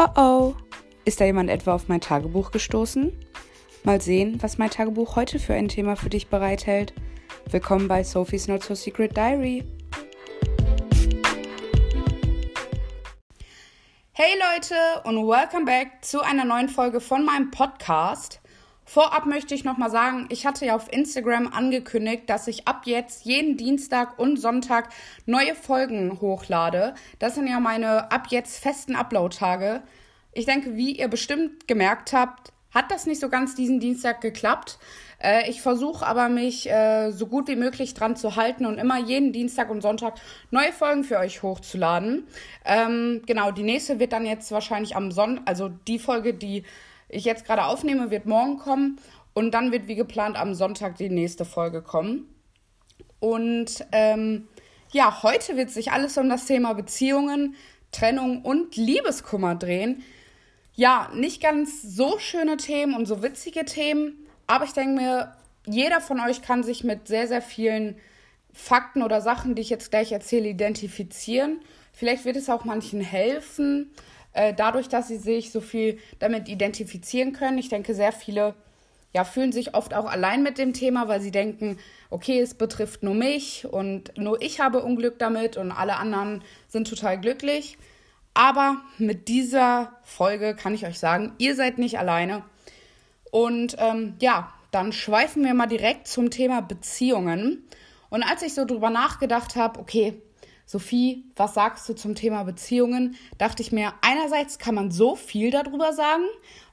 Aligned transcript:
Oh 0.00 0.06
oh, 0.14 0.54
ist 1.04 1.20
da 1.20 1.24
jemand 1.24 1.50
etwa 1.50 1.74
auf 1.74 1.88
mein 1.88 2.00
Tagebuch 2.00 2.52
gestoßen? 2.52 3.12
Mal 3.82 4.00
sehen, 4.00 4.40
was 4.40 4.56
mein 4.56 4.70
Tagebuch 4.70 5.16
heute 5.16 5.40
für 5.40 5.54
ein 5.54 5.66
Thema 5.66 5.96
für 5.96 6.08
dich 6.08 6.28
bereithält. 6.28 6.94
Willkommen 7.50 7.88
bei 7.88 8.04
Sophie's 8.04 8.46
Not 8.46 8.62
So 8.62 8.76
Secret 8.76 9.16
Diary. 9.16 9.64
Hey 14.12 14.34
Leute 14.38 15.02
und 15.02 15.26
welcome 15.26 15.64
back 15.64 16.04
zu 16.04 16.20
einer 16.20 16.44
neuen 16.44 16.68
Folge 16.68 17.00
von 17.00 17.24
meinem 17.24 17.50
Podcast. 17.50 18.40
Vorab 18.88 19.26
möchte 19.26 19.54
ich 19.54 19.64
nochmal 19.64 19.90
sagen, 19.90 20.28
ich 20.30 20.46
hatte 20.46 20.64
ja 20.64 20.74
auf 20.74 20.90
Instagram 20.90 21.48
angekündigt, 21.48 22.22
dass 22.26 22.48
ich 22.48 22.66
ab 22.66 22.84
jetzt 22.86 23.26
jeden 23.26 23.58
Dienstag 23.58 24.18
und 24.18 24.38
Sonntag 24.38 24.88
neue 25.26 25.54
Folgen 25.54 26.22
hochlade. 26.22 26.94
Das 27.18 27.34
sind 27.34 27.48
ja 27.48 27.60
meine 27.60 28.10
ab 28.10 28.28
jetzt 28.30 28.62
festen 28.62 28.96
Upload-Tage. 28.96 29.82
Ich 30.32 30.46
denke, 30.46 30.74
wie 30.74 30.92
ihr 30.92 31.08
bestimmt 31.08 31.68
gemerkt 31.68 32.14
habt, 32.14 32.54
hat 32.70 32.90
das 32.90 33.04
nicht 33.04 33.20
so 33.20 33.28
ganz 33.28 33.54
diesen 33.54 33.78
Dienstag 33.78 34.22
geklappt. 34.22 34.78
Äh, 35.22 35.50
ich 35.50 35.60
versuche 35.60 36.06
aber 36.06 36.30
mich 36.30 36.70
äh, 36.70 37.10
so 37.10 37.26
gut 37.26 37.48
wie 37.48 37.56
möglich 37.56 37.92
dran 37.92 38.16
zu 38.16 38.36
halten 38.36 38.64
und 38.64 38.78
immer 38.78 38.98
jeden 38.98 39.34
Dienstag 39.34 39.68
und 39.68 39.82
Sonntag 39.82 40.14
neue 40.50 40.72
Folgen 40.72 41.04
für 41.04 41.18
euch 41.18 41.42
hochzuladen. 41.42 42.26
Ähm, 42.64 43.20
genau, 43.26 43.50
die 43.50 43.64
nächste 43.64 44.00
wird 44.00 44.14
dann 44.14 44.24
jetzt 44.24 44.50
wahrscheinlich 44.50 44.96
am 44.96 45.12
Sonntag, 45.12 45.42
also 45.46 45.68
die 45.68 45.98
Folge, 45.98 46.32
die 46.32 46.64
ich 47.08 47.24
jetzt 47.24 47.44
gerade 47.44 47.64
aufnehme, 47.64 48.10
wird 48.10 48.26
morgen 48.26 48.58
kommen 48.58 49.00
und 49.34 49.52
dann 49.52 49.72
wird 49.72 49.88
wie 49.88 49.94
geplant 49.94 50.36
am 50.36 50.54
Sonntag 50.54 50.96
die 50.96 51.08
nächste 51.08 51.44
Folge 51.44 51.82
kommen. 51.82 52.28
Und 53.20 53.84
ähm, 53.92 54.48
ja, 54.92 55.22
heute 55.22 55.56
wird 55.56 55.70
sich 55.70 55.92
alles 55.92 56.16
um 56.18 56.28
das 56.28 56.46
Thema 56.46 56.72
Beziehungen, 56.74 57.56
Trennung 57.92 58.42
und 58.42 58.76
Liebeskummer 58.76 59.54
drehen. 59.54 60.02
Ja, 60.74 61.10
nicht 61.14 61.42
ganz 61.42 61.82
so 61.82 62.18
schöne 62.18 62.56
Themen 62.56 62.94
und 62.94 63.06
so 63.06 63.22
witzige 63.22 63.64
Themen, 63.64 64.26
aber 64.46 64.64
ich 64.64 64.72
denke 64.72 65.00
mir, 65.00 65.34
jeder 65.66 66.00
von 66.00 66.20
euch 66.20 66.42
kann 66.42 66.62
sich 66.62 66.84
mit 66.84 67.08
sehr, 67.08 67.28
sehr 67.28 67.42
vielen 67.42 67.96
Fakten 68.52 69.02
oder 69.02 69.20
Sachen, 69.20 69.54
die 69.54 69.62
ich 69.62 69.70
jetzt 69.70 69.90
gleich 69.90 70.12
erzähle, 70.12 70.48
identifizieren. 70.48 71.60
Vielleicht 71.92 72.24
wird 72.24 72.36
es 72.36 72.48
auch 72.48 72.64
manchen 72.64 73.00
helfen. 73.00 73.90
Äh, 74.38 74.54
dadurch, 74.54 74.88
dass 74.88 75.08
sie 75.08 75.16
sich 75.16 75.50
so 75.50 75.60
viel 75.60 75.98
damit 76.20 76.48
identifizieren 76.48 77.32
können. 77.32 77.58
Ich 77.58 77.70
denke, 77.70 77.92
sehr 77.92 78.12
viele 78.12 78.54
ja, 79.12 79.24
fühlen 79.24 79.50
sich 79.50 79.74
oft 79.74 79.94
auch 79.94 80.04
allein 80.04 80.44
mit 80.44 80.58
dem 80.58 80.74
Thema, 80.74 81.08
weil 81.08 81.20
sie 81.20 81.32
denken, 81.32 81.76
okay, 82.08 82.38
es 82.38 82.54
betrifft 82.54 83.02
nur 83.02 83.14
mich 83.14 83.66
und 83.68 84.16
nur 84.16 84.40
ich 84.40 84.60
habe 84.60 84.84
Unglück 84.84 85.18
damit 85.18 85.56
und 85.56 85.72
alle 85.72 85.96
anderen 85.96 86.44
sind 86.68 86.88
total 86.88 87.20
glücklich. 87.20 87.78
Aber 88.32 88.76
mit 88.98 89.26
dieser 89.26 89.98
Folge 90.04 90.54
kann 90.54 90.72
ich 90.72 90.86
euch 90.86 91.00
sagen, 91.00 91.32
ihr 91.38 91.56
seid 91.56 91.78
nicht 91.78 91.98
alleine. 91.98 92.44
Und 93.32 93.74
ähm, 93.80 94.14
ja, 94.20 94.52
dann 94.70 94.92
schweifen 94.92 95.42
wir 95.42 95.54
mal 95.54 95.66
direkt 95.66 96.06
zum 96.06 96.30
Thema 96.30 96.60
Beziehungen. 96.60 97.66
Und 98.08 98.22
als 98.22 98.42
ich 98.42 98.54
so 98.54 98.64
drüber 98.64 98.90
nachgedacht 98.90 99.56
habe, 99.56 99.80
okay, 99.80 100.22
Sophie, 100.68 101.24
was 101.34 101.54
sagst 101.54 101.88
du 101.88 101.94
zum 101.94 102.14
Thema 102.14 102.42
Beziehungen? 102.42 103.16
Dachte 103.38 103.62
ich 103.62 103.72
mir, 103.72 103.94
einerseits 104.02 104.58
kann 104.58 104.74
man 104.74 104.90
so 104.90 105.16
viel 105.16 105.50
darüber 105.50 105.94
sagen, 105.94 106.24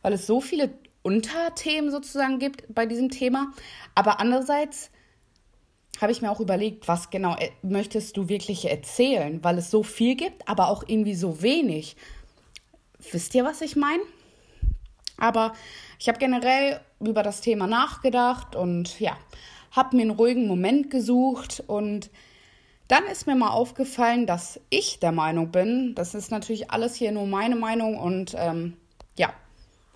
weil 0.01 0.11
es 0.11 0.27
so 0.27 0.41
viele 0.41 0.77
Unterthemen 1.01 1.89
sozusagen 1.91 2.37
gibt 2.37 2.65
bei 2.67 2.85
diesem 2.85 3.09
Thema, 3.09 3.53
aber 3.95 4.19
andererseits 4.19 4.91
habe 6.01 6.11
ich 6.11 6.21
mir 6.21 6.29
auch 6.29 6.41
überlegt, 6.41 6.89
was 6.89 7.09
genau 7.09 7.37
äh, 7.37 7.51
möchtest 7.61 8.17
du 8.17 8.27
wirklich 8.27 8.69
erzählen, 8.69 9.41
weil 9.45 9.57
es 9.57 9.71
so 9.71 9.81
viel 9.81 10.15
gibt, 10.15 10.45
aber 10.49 10.67
auch 10.67 10.83
irgendwie 10.85 11.15
so 11.15 11.41
wenig. 11.41 11.95
Wisst 13.13 13.33
ihr, 13.33 13.45
was 13.45 13.61
ich 13.61 13.77
meine? 13.77 14.03
Aber 15.15 15.53
ich 15.99 16.09
habe 16.09 16.19
generell 16.19 16.81
über 16.99 17.23
das 17.23 17.39
Thema 17.39 17.65
nachgedacht 17.65 18.57
und 18.57 18.99
ja, 18.99 19.17
habe 19.71 19.95
mir 19.95 20.01
einen 20.01 20.11
ruhigen 20.11 20.47
Moment 20.47 20.89
gesucht 20.89 21.63
und 21.67 22.09
dann 22.87 23.05
ist 23.05 23.25
mir 23.25 23.35
mal 23.35 23.49
aufgefallen, 23.49 24.27
dass 24.27 24.59
ich 24.69 24.99
der 24.99 25.11
Meinung 25.11 25.51
bin, 25.51 25.95
das 25.95 26.13
ist 26.13 26.31
natürlich 26.31 26.71
alles 26.71 26.95
hier 26.95 27.11
nur 27.11 27.25
meine 27.25 27.55
Meinung 27.55 27.97
und 27.97 28.35
ähm, 28.37 28.77
ja, 29.17 29.33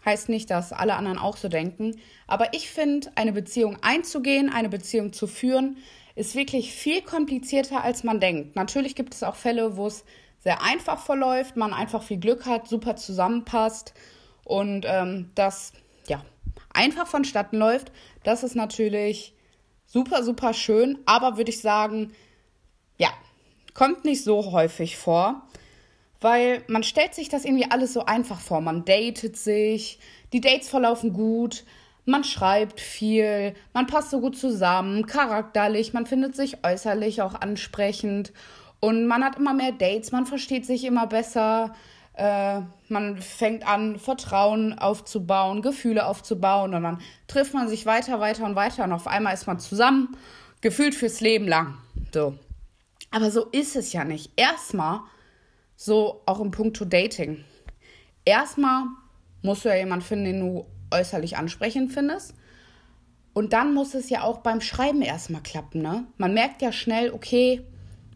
heißt 0.06 0.30
nicht, 0.30 0.50
dass 0.50 0.74
alle 0.74 0.96
anderen 0.96 1.20
auch 1.20 1.38
so 1.38 1.50
denken, 1.50 2.00
aber 2.28 2.54
ich 2.54 2.70
finde, 2.70 3.12
eine 3.16 3.32
Beziehung 3.32 3.78
einzugehen, 3.82 4.50
eine 4.52 4.70
Beziehung 4.70 5.14
zu 5.14 5.28
führen, 5.28 5.78
ist 6.16 6.36
wirklich 6.36 6.74
viel 6.74 7.02
komplizierter, 7.02 7.84
als 7.84 8.04
man 8.04 8.20
denkt. 8.20 8.56
Natürlich 8.56 8.96
gibt 8.96 9.14
es 9.14 9.24
auch 9.24 9.36
Fälle, 9.36 9.78
wo 9.78 9.88
es 9.88 10.04
sehr 10.40 10.62
einfach 10.64 11.00
verläuft, 11.00 11.58
man 11.58 11.74
einfach 11.74 12.02
viel 12.02 12.18
Glück 12.18 12.46
hat, 12.46 12.68
super 12.68 12.96
zusammenpasst 12.96 13.94
und 14.46 14.86
ähm, 14.88 15.32
das 15.36 15.74
ja 16.08 16.24
einfach 16.74 17.08
vonstatten 17.08 17.58
läuft. 17.58 17.92
Das 18.24 18.44
ist 18.44 18.56
natürlich 18.56 19.34
super, 19.86 20.24
super 20.24 20.54
schön, 20.54 21.00
aber 21.06 21.38
würde 21.38 21.52
ich 21.52 21.62
sagen, 21.62 22.12
ja, 23.00 23.10
kommt 23.74 24.06
nicht 24.06 24.24
so 24.24 24.52
häufig 24.52 24.98
vor, 24.98 25.42
weil 26.22 26.64
man 26.68 26.84
stellt 26.84 27.16
sich 27.16 27.30
das 27.30 27.46
irgendwie 27.46 27.72
alles 27.72 27.94
so 27.94 28.06
einfach 28.06 28.40
vor. 28.40 28.62
Man 28.62 28.86
datet 28.86 29.38
sich, 29.38 30.00
die 30.34 30.42
Dates 30.42 30.70
verlaufen 30.70 31.14
gut, 31.14 31.64
man 32.06 32.24
schreibt 32.24 32.80
viel, 32.80 33.56
man 33.74 33.88
passt 33.88 34.12
so 34.12 34.20
gut 34.20 34.38
zusammen, 34.38 35.06
charakterlich, 35.06 35.94
man 35.94 36.06
findet 36.06 36.36
sich 36.36 36.64
äußerlich 36.66 37.22
auch 37.22 37.36
ansprechend 37.36 38.34
und 38.80 39.08
man 39.08 39.24
hat 39.24 39.38
immer 39.38 39.54
mehr 39.54 39.72
Dates, 39.72 40.12
man 40.12 40.26
versteht 40.26 40.66
sich 40.66 40.84
immer 40.84 41.08
besser, 41.08 41.74
äh, 42.14 42.62
man 42.90 43.18
fängt 43.18 43.68
an, 43.68 43.98
Vertrauen 43.98 44.78
aufzubauen, 44.78 45.62
Gefühle 45.62 46.06
aufzubauen 46.06 46.74
und 46.74 46.84
dann 46.84 47.00
trifft 47.28 47.54
man 47.54 47.70
sich 47.70 47.86
weiter, 47.86 48.20
weiter 48.20 48.46
und 48.46 48.56
weiter 48.56 48.84
und 48.84 48.92
auf 48.92 49.08
einmal 49.08 49.34
ist 49.34 49.48
man 49.48 49.60
zusammen, 49.60 50.18
gefühlt 50.62 50.96
fürs 50.96 51.22
Leben 51.22 51.48
lang. 51.48 51.78
So. 52.14 52.34
Aber 53.12 53.32
so 53.32 53.46
ist 53.46 53.76
es 53.76 53.94
ja 53.94 54.04
nicht. 54.04 54.32
Erstmal, 54.36 55.02
so 55.76 56.22
auch 56.26 56.40
im 56.40 56.52
Punkto 56.52 56.86
Dating. 56.86 57.44
Erstmal 58.26 58.84
musst 59.42 59.66
du 59.66 59.70
ja 59.70 59.76
jemanden 59.76 60.06
finden, 60.06 60.26
den 60.26 60.40
du 60.42 60.66
äußerlich 60.92 61.38
ansprechend 61.38 61.94
findest. 61.94 62.36
Und 63.34 63.54
dann 63.54 63.74
muss 63.74 63.94
es 63.94 64.10
ja 64.10 64.24
auch 64.24 64.40
beim 64.40 64.60
Schreiben 64.60 65.02
erstmal 65.02 65.42
klappen, 65.42 65.82
ne? 65.82 66.06
Man 66.18 66.34
merkt 66.34 66.62
ja 66.62 66.72
schnell, 66.72 67.12
okay, 67.12 67.66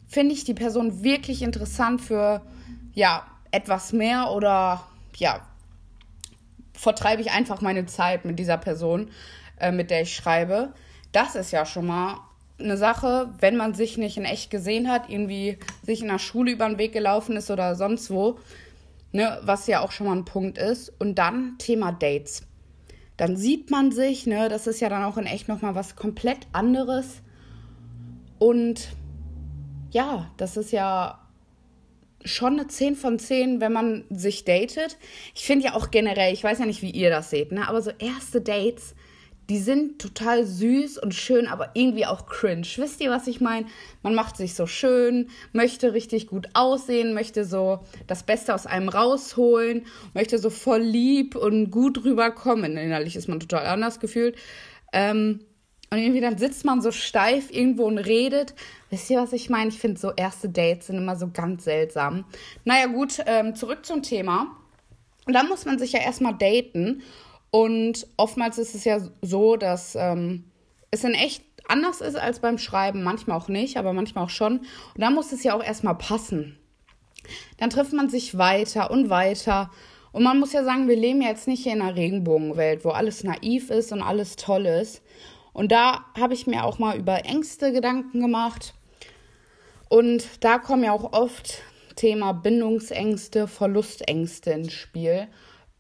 finde 0.08 0.34
ich 0.34 0.44
die 0.44 0.54
Person 0.54 1.04
wirklich 1.04 1.42
interessant 1.42 2.02
für, 2.02 2.42
ja, 2.94 3.26
etwas 3.52 3.94
mehr 3.94 4.32
oder, 4.32 4.84
ja, 5.16 5.48
vertreibe 6.74 7.22
ich 7.22 7.32
einfach 7.32 7.62
meine 7.62 7.86
Zeit 7.86 8.26
mit 8.26 8.40
dieser 8.40 8.58
Person, 8.58 9.12
äh, 9.60 9.72
mit 9.72 9.92
der 9.92 10.02
ich 10.02 10.14
schreibe. 10.14 10.74
Das 11.12 11.36
ist 11.36 11.52
ja 11.52 11.66
schon 11.66 11.88
mal 11.88 12.18
eine 12.60 12.78
Sache, 12.78 13.34
wenn 13.40 13.58
man 13.58 13.74
sich 13.74 13.98
nicht 13.98 14.18
in 14.18 14.26
echt 14.26 14.50
gesehen 14.50 14.90
hat, 14.90 15.10
irgendwie 15.10 15.58
sich 15.84 16.02
in 16.02 16.08
der 16.08 16.20
Schule 16.20 16.52
über 16.52 16.68
den 16.68 16.78
Weg 16.78 16.94
gelaufen 16.94 17.36
ist 17.36 17.50
oder 17.50 17.76
sonst 17.76 18.12
wo, 18.12 18.40
ne, 19.12 19.40
was 19.44 19.68
ja 19.68 19.82
auch 19.82 19.92
schon 19.92 20.08
mal 20.08 20.16
ein 20.16 20.26
Punkt 20.26 20.58
ist. 20.58 20.92
Und 21.00 21.16
dann 21.16 21.58
Thema 21.58 21.92
Dates. 21.92 22.44
Dann 23.18 23.38
sieht 23.38 23.72
man 23.72 23.92
sich, 23.92 24.26
ne, 24.26 24.50
das 24.50 24.68
ist 24.68 24.80
ja 24.80 24.90
dann 24.90 25.04
auch 25.04 25.18
in 25.18 25.26
echt 25.26 25.48
nochmal 25.48 25.76
was 25.76 25.96
komplett 25.96 26.48
anderes. 26.52 27.22
Und 28.40 28.90
ja, 29.92 30.32
das 30.38 30.58
ist 30.58 30.72
ja 30.72 31.20
schon 32.26 32.54
eine 32.54 32.68
10 32.68 32.96
von 32.96 33.20
10, 33.20 33.62
wenn 33.62 33.74
man 33.74 34.06
sich 34.10 34.46
datet. 34.46 34.98
Ich 35.36 35.46
finde 35.46 35.66
ja 35.66 35.76
auch 35.76 35.92
generell, 35.92 36.34
ich 36.34 36.44
weiß 36.44 36.60
ja 36.60 36.66
nicht, 36.66 36.82
wie 36.82 36.92
ihr 36.92 37.10
das 37.10 37.30
seht, 37.30 37.52
ne, 37.52 37.68
aber 37.68 37.82
so 37.82 37.92
erste 38.00 38.42
Dates 38.42 38.96
die 39.50 39.60
sind 39.60 40.00
total 40.02 40.46
süß 40.46 40.98
und 40.98 41.14
schön, 41.14 41.48
aber 41.48 41.72
irgendwie 41.74 42.06
auch 42.06 42.26
cringe. 42.26 42.68
Wisst 42.78 43.02
ihr, 43.02 43.12
was 43.12 43.28
ich 43.28 43.42
meine? 43.42 43.66
Man 44.02 44.16
macht 44.16 44.38
sich 44.38 44.56
so 44.56 44.68
schön, 44.68 45.30
möchte 45.52 45.94
richtig 45.94 46.28
gut 46.28 46.48
aussehen, 46.54 47.14
möchte 47.14 47.44
so 47.44 47.80
das 48.08 48.24
Beste 48.24 48.54
aus 48.54 48.66
einem 48.66 48.90
rausholen, 48.90 49.86
möchte 50.14 50.38
so 50.38 50.50
voll 50.50 50.82
lieb 50.82 51.36
und 51.36 51.72
gut 51.72 52.04
rüberkommen. 52.06 52.78
Innerlich 52.78 53.16
ist 53.16 53.28
man 53.28 53.40
total 53.40 53.66
anders 53.66 54.00
gefühlt. 54.00 54.38
Ähm, 54.94 55.42
und 55.94 56.00
irgendwie 56.00 56.22
dann 56.22 56.40
sitzt 56.40 56.66
man 56.66 56.82
so 56.82 56.92
steif 56.92 57.52
irgendwo 57.52 57.86
und 57.86 58.00
redet. 58.00 58.56
Wisst 58.90 59.12
ihr, 59.12 59.22
was 59.22 59.32
ich 59.32 59.52
meine? 59.52 59.70
Ich 59.70 59.78
finde 59.78 60.00
so 60.00 60.12
erste 60.12 60.50
Dates 60.50 60.88
sind 60.88 60.98
immer 60.98 61.16
so 61.16 61.30
ganz 61.32 61.66
seltsam. 61.66 62.26
Naja, 62.66 62.88
gut, 62.88 63.20
ähm, 63.28 63.56
zurück 63.56 63.86
zum 63.86 64.02
Thema. 64.02 64.58
Und 65.28 65.34
dann 65.34 65.48
muss 65.48 65.66
man 65.66 65.78
sich 65.78 65.92
ja 65.92 66.00
erstmal 66.00 66.34
daten. 66.34 67.04
Und 67.56 68.08
oftmals 68.18 68.58
ist 68.58 68.74
es 68.74 68.84
ja 68.84 69.00
so, 69.22 69.58
dass 69.58 69.94
ähm, 69.94 70.46
es 70.90 71.04
in 71.04 71.14
echt 71.14 71.44
anders 71.68 72.02
ist 72.02 72.16
als 72.16 72.40
beim 72.40 72.58
Schreiben. 72.58 73.04
Manchmal 73.04 73.38
auch 73.38 73.48
nicht, 73.48 73.78
aber 73.78 73.94
manchmal 73.94 74.24
auch 74.24 74.32
schon. 74.32 74.58
Und 74.58 74.68
dann 74.98 75.14
muss 75.14 75.32
es 75.32 75.44
ja 75.44 75.54
auch 75.54 75.64
erstmal 75.64 75.94
passen. 75.94 76.58
Dann 77.58 77.70
trifft 77.70 77.94
man 77.94 78.10
sich 78.10 78.40
weiter 78.40 78.90
und 78.90 79.12
weiter. 79.12 79.70
Und 80.14 80.24
man 80.24 80.40
muss 80.40 80.52
ja 80.52 80.64
sagen, 80.64 80.88
wir 80.88 80.96
leben 80.96 81.22
ja 81.22 81.30
jetzt 81.30 81.48
nicht 81.48 81.62
hier 81.62 81.74
in 81.74 81.84
einer 81.84 81.96
Regenbogenwelt, 81.96 82.84
wo 82.84 82.90
alles 82.90 83.24
naiv 83.24 83.70
ist 83.70 83.92
und 83.92 84.02
alles 84.02 84.36
toll 84.36 84.66
ist. 84.66 85.04
Und 85.54 85.72
da 85.72 86.06
habe 86.18 86.34
ich 86.34 86.48
mir 86.48 86.64
auch 86.64 86.80
mal 86.80 86.98
über 86.98 87.24
Ängste 87.24 87.72
Gedanken 87.72 88.20
gemacht. 88.20 88.74
Und 89.90 90.44
da 90.44 90.58
kommen 90.58 90.86
ja 90.86 90.92
auch 90.92 91.14
oft 91.14 91.62
Thema 91.96 92.32
Bindungsängste, 92.32 93.48
Verlustängste 93.48 94.50
ins 94.50 94.74
Spiel, 94.74 95.28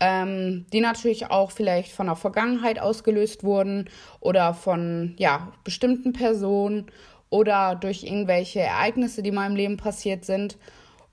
ähm, 0.03 0.65
die 0.73 0.81
natürlich 0.81 1.31
auch 1.31 1.51
vielleicht 1.51 1.93
von 1.93 2.07
der 2.07 2.17
Vergangenheit 2.17 2.77
ausgelöst 2.77 3.45
wurden 3.45 3.89
oder 4.19 4.53
von 4.53 5.15
ja, 5.17 5.53
bestimmten 5.63 6.11
Personen 6.11 6.87
oder 7.29 7.75
durch 7.75 8.03
irgendwelche 8.03 8.59
Ereignisse, 8.59 9.23
die 9.23 9.29
in 9.29 9.35
meinem 9.35 9.55
Leben 9.55 9.77
passiert 9.77 10.25
sind. 10.25 10.57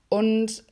Und 0.09 0.65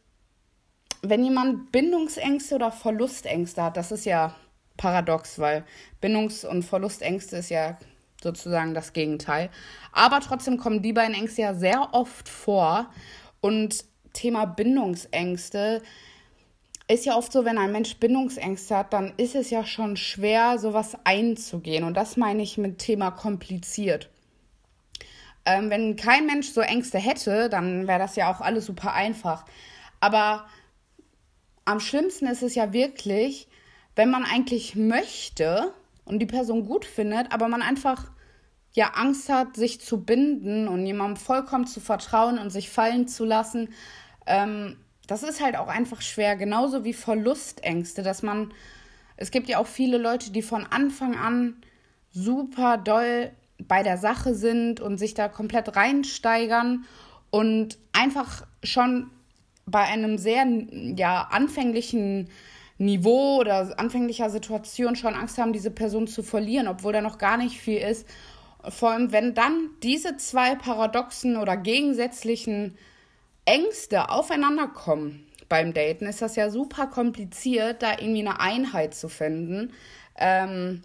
wenn 1.02 1.24
jemand 1.24 1.72
Bindungsängste 1.72 2.56
oder 2.56 2.74
Verlustängste 2.74 3.64
hat, 3.64 3.78
das 3.78 3.94
ist 3.94 4.04
ja 4.04 4.36
paradox, 4.76 5.40
weil 5.40 5.64
Bindungs- 6.02 6.44
und 6.44 6.64
Verlustängste 6.64 7.38
ist 7.38 7.50
ja 7.50 7.78
sozusagen 8.22 8.74
das 8.74 8.92
Gegenteil. 8.92 9.50
Aber 9.94 10.20
trotzdem 10.20 10.58
kommen 10.58 10.82
die 10.82 10.92
beiden 10.92 11.16
Ängste 11.16 11.44
ja 11.44 11.54
sehr 11.54 11.94
oft 11.94 12.28
vor. 12.28 12.90
Und 13.40 13.86
Thema 14.12 14.44
Bindungsängste 14.44 15.82
ist 16.90 17.06
ja 17.06 17.16
oft 17.16 17.32
so, 17.32 17.46
wenn 17.46 17.60
ein 17.60 17.72
Mensch 17.72 17.98
Bindungsängste 17.98 18.76
hat, 18.76 18.94
dann 18.94 19.14
ist 19.18 19.36
es 19.36 19.52
ja 19.52 19.64
schon 19.64 19.96
schwer, 19.96 20.58
sowas 20.58 20.98
einzugehen. 21.04 21.84
Und 21.84 21.96
das 21.96 22.18
meine 22.18 22.42
ich 22.42 22.58
mit 22.58 22.80
Thema 22.80 23.12
kompliziert. 23.12 24.10
Ähm, 25.46 25.70
wenn 25.70 25.96
kein 25.96 26.26
Mensch 26.26 26.50
so 26.50 26.62
Ängste 26.62 26.98
hätte, 26.98 27.48
dann 27.48 27.88
wäre 27.88 28.00
das 28.00 28.16
ja 28.16 28.32
auch 28.32 28.42
alles 28.42 28.66
super 28.66 28.94
einfach. 28.94 29.46
Aber 30.00 30.48
am 31.64 31.80
schlimmsten 31.80 32.26
ist 32.26 32.42
es 32.42 32.56
ja 32.56 32.74
wirklich, 32.74 33.48
wenn 33.96 34.10
man 34.10 34.26
eigentlich 34.26 34.76
möchte 34.76 35.72
und 36.06 36.20
die 36.20 36.26
Person 36.26 36.66
gut 36.66 36.86
findet, 36.86 37.32
aber 37.32 37.48
man 37.50 37.62
einfach 37.62 38.10
ja 38.74 38.94
Angst 38.96 39.30
hat, 39.30 39.56
sich 39.56 39.80
zu 39.80 40.04
binden 40.04 40.68
und 40.68 40.86
jemandem 40.88 41.18
vollkommen 41.18 41.68
zu 41.68 41.80
vertrauen 41.82 42.40
und 42.40 42.50
sich 42.50 42.70
fallen 42.72 43.08
zu 43.08 43.26
lassen. 43.26 43.70
Ähm, 44.26 44.78
das 45.10 45.24
ist 45.24 45.42
halt 45.42 45.56
auch 45.58 45.68
einfach 45.68 46.02
schwer, 46.02 46.36
genauso 46.36 46.84
wie 46.84 46.94
Verlustängste, 46.94 48.04
dass 48.04 48.22
man, 48.22 48.54
es 49.18 49.32
gibt 49.32 49.50
ja 49.50 49.58
auch 49.58 49.68
viele 49.68 49.98
Leute, 49.98 50.32
die 50.32 50.42
von 50.42 50.66
Anfang 50.66 51.16
an 51.16 51.56
super 52.12 52.78
doll 52.78 53.32
bei 53.68 53.84
der 53.84 53.98
Sache 53.98 54.36
sind 54.36 54.80
und 54.80 54.98
sich 54.98 55.14
da 55.14 55.28
komplett 55.28 55.76
reinsteigern 55.76 56.86
und 57.30 57.78
einfach 57.92 58.46
schon 58.64 59.10
bei 59.66 59.82
einem 59.82 60.18
sehr 60.18 60.46
ja, 60.96 61.28
anfänglichen 61.32 62.30
Niveau 62.78 63.40
oder 63.40 63.78
anfänglicher 63.78 64.30
Situation 64.30 64.96
schon 64.96 65.14
Angst 65.14 65.38
haben, 65.38 65.54
diese 65.54 65.72
Person 65.72 66.08
zu 66.08 66.24
verlieren, 66.24 66.68
obwohl 66.68 66.94
da 66.94 67.02
noch 67.02 67.18
gar 67.18 67.38
nicht 67.38 67.60
viel 67.60 67.78
ist. 67.78 68.08
Vor 68.68 68.92
allem, 68.92 69.12
wenn 69.12 69.34
dann 69.34 69.70
diese 69.84 70.18
zwei 70.18 70.56
paradoxen 70.56 71.38
oder 71.38 71.58
gegensätzlichen 71.58 72.78
Ängste 73.50 74.10
aufeinander 74.10 74.68
kommen 74.68 75.26
beim 75.50 75.74
Daten, 75.74 76.06
ist 76.06 76.22
das 76.22 76.36
ja 76.36 76.52
super 76.52 76.86
kompliziert, 76.86 77.82
da 77.82 77.94
irgendwie 77.94 78.20
eine 78.20 78.40
Einheit 78.40 78.94
zu 78.94 79.10
finden. 79.10 79.74
Ähm, 80.16 80.84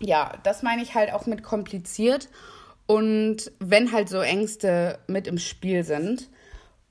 ja, 0.00 0.32
das 0.42 0.64
meine 0.64 0.82
ich 0.82 0.96
halt 0.96 1.12
auch 1.12 1.26
mit 1.26 1.44
kompliziert. 1.44 2.28
Und 2.86 3.52
wenn 3.60 3.92
halt 3.92 4.08
so 4.08 4.18
Ängste 4.18 4.98
mit 5.06 5.28
im 5.28 5.38
Spiel 5.38 5.84
sind. 5.84 6.28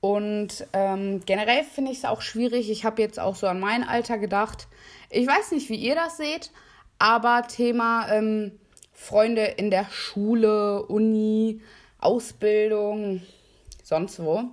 Und 0.00 0.66
ähm, 0.72 1.20
generell 1.26 1.64
finde 1.64 1.92
ich 1.92 1.98
es 1.98 2.04
auch 2.06 2.22
schwierig. 2.22 2.70
Ich 2.70 2.86
habe 2.86 3.02
jetzt 3.02 3.20
auch 3.20 3.36
so 3.36 3.48
an 3.48 3.60
mein 3.60 3.84
Alter 3.84 4.16
gedacht. 4.16 4.66
Ich 5.10 5.26
weiß 5.26 5.52
nicht, 5.52 5.68
wie 5.68 5.76
ihr 5.76 5.94
das 5.94 6.16
seht, 6.16 6.52
aber 6.98 7.46
Thema 7.48 8.10
ähm, 8.10 8.58
Freunde 8.94 9.44
in 9.44 9.70
der 9.70 9.84
Schule, 9.90 10.86
Uni, 10.86 11.60
Ausbildung, 11.98 13.20
sonst 13.82 14.22
wo. 14.22 14.44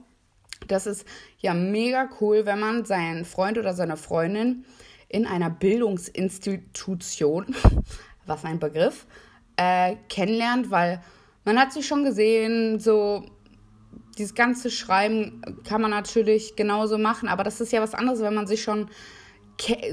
Das 0.68 0.88
ist 0.88 1.06
ja 1.40 1.54
mega 1.54 2.10
cool, 2.22 2.46
wenn 2.46 2.60
man 2.60 2.86
seinen 2.86 3.26
Freund 3.26 3.58
oder 3.58 3.74
seine 3.74 3.98
Freundin 3.98 4.66
in 5.10 5.26
einer 5.26 5.50
Bildungsinstitution, 5.50 7.56
was 8.26 8.46
ein 8.46 8.60
Begriff, 8.60 9.06
äh, 9.58 9.96
kennenlernt, 10.10 10.72
weil 10.72 11.02
man 11.46 11.60
hat 11.60 11.74
sich 11.74 11.86
schon 11.86 12.04
gesehen, 12.04 12.80
so 12.80 13.26
dieses 14.18 14.36
ganze 14.36 14.70
Schreiben 14.70 15.42
kann 15.68 15.82
man 15.82 15.92
natürlich 15.92 16.56
genauso 16.56 16.98
machen, 16.98 17.28
aber 17.28 17.44
das 17.44 17.62
ist 17.62 17.72
ja 17.72 17.82
was 17.82 17.94
anderes, 17.94 18.22
wenn 18.22 18.34
man 18.34 18.48
sich 18.48 18.64
schon 18.64 18.90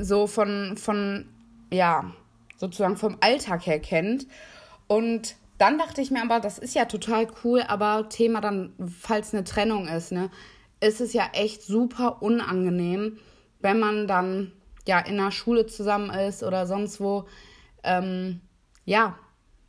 so 0.01 0.27
von, 0.27 0.77
von, 0.77 1.27
ja, 1.71 2.13
sozusagen 2.57 2.97
vom 2.97 3.17
Alltag 3.21 3.67
her 3.67 3.81
kennt. 3.81 4.27
Und 4.87 5.37
dann 5.59 5.79
dachte 5.79 6.01
ich 6.01 6.11
mir 6.11 6.23
aber, 6.23 6.41
das 6.41 6.59
ist 6.59 6.75
ja 6.75 6.87
total 6.87 7.29
cool, 7.45 7.63
aber 7.67 8.09
Thema 8.09 8.41
dann, 8.41 8.73
falls 8.99 9.35
eine 9.35 9.45
Trennung 9.45 9.89
ist, 9.89 10.13
ne, 10.13 10.31
ist 10.81 11.01
es 11.01 11.13
ja 11.13 11.29
echt 11.33 11.63
super 11.63 12.23
unangenehm, 12.23 13.19
wenn 13.61 13.79
man 13.79 14.07
dann 14.07 14.53
ja 14.87 14.99
in 14.99 15.17
der 15.17 15.31
Schule 15.31 15.67
zusammen 15.67 16.11
ist 16.11 16.43
oder 16.43 16.67
sonst 16.67 17.01
wo. 17.01 17.27
Ähm, 17.83 18.41
ja, 18.85 19.19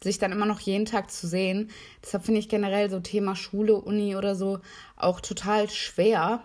sich 0.03 0.17
dann 0.17 0.31
immer 0.31 0.45
noch 0.45 0.59
jeden 0.59 0.85
Tag 0.85 1.11
zu 1.11 1.27
sehen. 1.27 1.69
Deshalb 2.03 2.25
finde 2.25 2.39
ich 2.39 2.49
generell 2.49 2.89
so 2.89 2.99
Thema 2.99 3.35
Schule, 3.35 3.75
Uni 3.75 4.15
oder 4.15 4.35
so 4.35 4.59
auch 4.97 5.21
total 5.21 5.69
schwer. 5.69 6.41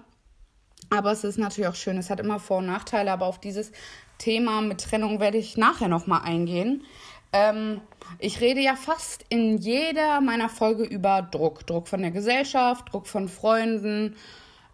Aber 0.91 1.11
es 1.11 1.25
ist 1.25 1.39
natürlich 1.39 1.69
auch 1.69 1.75
schön. 1.75 1.99
Es 1.99 2.11
hat 2.11 2.21
immer 2.21 2.39
Vor- 2.39 2.59
und 2.59 2.67
Nachteile, 2.67 3.13
aber 3.13 3.27
auf 3.27 3.41
dieses 3.41 3.73
Thema 4.19 4.61
mit 4.61 4.83
Trennung 4.83 5.21
werde 5.21 5.39
ich 5.39 5.57
nachher 5.57 5.89
nochmal 5.89 6.23
eingehen. 6.23 6.85
Ähm, 7.33 7.81
ich 8.19 8.41
rede 8.41 8.61
ja 8.61 8.77
fast 8.77 9.25
in 9.29 9.59
jeder 9.59 10.21
meiner 10.21 10.49
Folge 10.49 10.85
über 10.85 11.23
Druck. 11.23 11.67
Druck 11.67 11.89
von 11.89 12.03
der 12.03 12.11
Gesellschaft, 12.11 12.93
Druck 12.93 13.07
von 13.07 13.29
Freunden. 13.29 14.17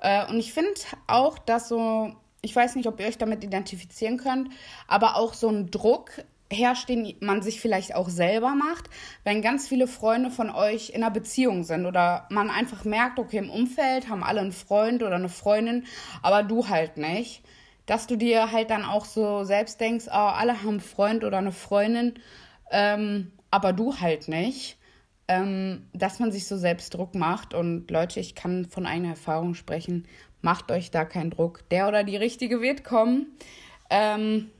Äh, 0.02 0.26
und 0.26 0.38
ich 0.38 0.52
finde 0.52 0.74
auch, 1.06 1.38
dass 1.38 1.68
so, 1.68 2.12
ich 2.42 2.54
weiß 2.54 2.74
nicht, 2.74 2.88
ob 2.88 3.00
ihr 3.00 3.06
euch 3.06 3.18
damit 3.18 3.44
identifizieren 3.44 4.18
könnt, 4.18 4.50
aber 4.88 5.16
auch 5.16 5.32
so 5.32 5.48
ein 5.48 5.70
Druck 5.70 6.10
herrscht, 6.50 6.88
den 6.88 7.14
man 7.20 7.40
sich 7.40 7.60
vielleicht 7.60 7.94
auch 7.94 8.10
selber 8.10 8.54
macht, 8.54 8.90
wenn 9.24 9.40
ganz 9.40 9.68
viele 9.68 9.86
Freunde 9.86 10.30
von 10.30 10.50
euch 10.50 10.90
in 10.90 11.02
einer 11.02 11.10
Beziehung 11.10 11.64
sind 11.64 11.86
oder 11.86 12.26
man 12.30 12.50
einfach 12.50 12.84
merkt, 12.84 13.18
okay, 13.18 13.38
im 13.38 13.48
Umfeld 13.48 14.08
haben 14.08 14.22
alle 14.22 14.40
einen 14.40 14.52
Freund 14.52 15.02
oder 15.02 15.16
eine 15.16 15.30
Freundin, 15.30 15.86
aber 16.20 16.42
du 16.42 16.68
halt 16.68 16.98
nicht. 16.98 17.42
Dass 17.86 18.06
du 18.06 18.16
dir 18.16 18.52
halt 18.52 18.70
dann 18.70 18.84
auch 18.84 19.04
so 19.04 19.44
selbst 19.44 19.80
denkst, 19.80 20.06
oh, 20.08 20.10
alle 20.10 20.58
haben 20.58 20.68
einen 20.68 20.80
Freund 20.80 21.24
oder 21.24 21.38
eine 21.38 21.52
Freundin, 21.52 22.14
ähm, 22.70 23.32
aber 23.50 23.72
du 23.72 23.98
halt 23.98 24.28
nicht. 24.28 24.78
Ähm, 25.32 25.86
dass 25.94 26.18
man 26.18 26.30
sich 26.30 26.46
so 26.46 26.58
selbst 26.58 26.92
Druck 26.92 27.14
macht. 27.14 27.54
Und 27.54 27.90
Leute, 27.90 28.20
ich 28.20 28.34
kann 28.34 28.66
von 28.66 28.84
eigener 28.84 29.10
Erfahrung 29.10 29.54
sprechen. 29.54 30.06
Macht 30.42 30.70
euch 30.70 30.90
da 30.90 31.06
keinen 31.06 31.30
Druck. 31.30 31.66
Der 31.70 31.88
oder 31.88 32.04
die 32.04 32.16
Richtige 32.18 32.60
wird 32.60 32.84
kommen. 32.84 33.28
Ähm, 33.88 34.50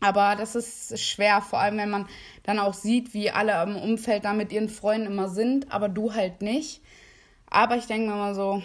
aber 0.00 0.36
das 0.36 0.54
ist 0.54 0.98
schwer, 1.00 1.42
vor 1.42 1.60
allem 1.60 1.76
wenn 1.76 1.90
man 1.90 2.08
dann 2.44 2.58
auch 2.58 2.72
sieht, 2.72 3.12
wie 3.12 3.30
alle 3.30 3.62
im 3.62 3.76
Umfeld 3.76 4.24
da 4.24 4.32
mit 4.32 4.52
ihren 4.52 4.70
Freunden 4.70 5.08
immer 5.08 5.28
sind, 5.28 5.70
aber 5.70 5.90
du 5.90 6.14
halt 6.14 6.40
nicht. 6.40 6.80
Aber 7.46 7.76
ich 7.76 7.86
denke 7.86 8.10
mir 8.10 8.16
mal 8.16 8.34
so, 8.34 8.62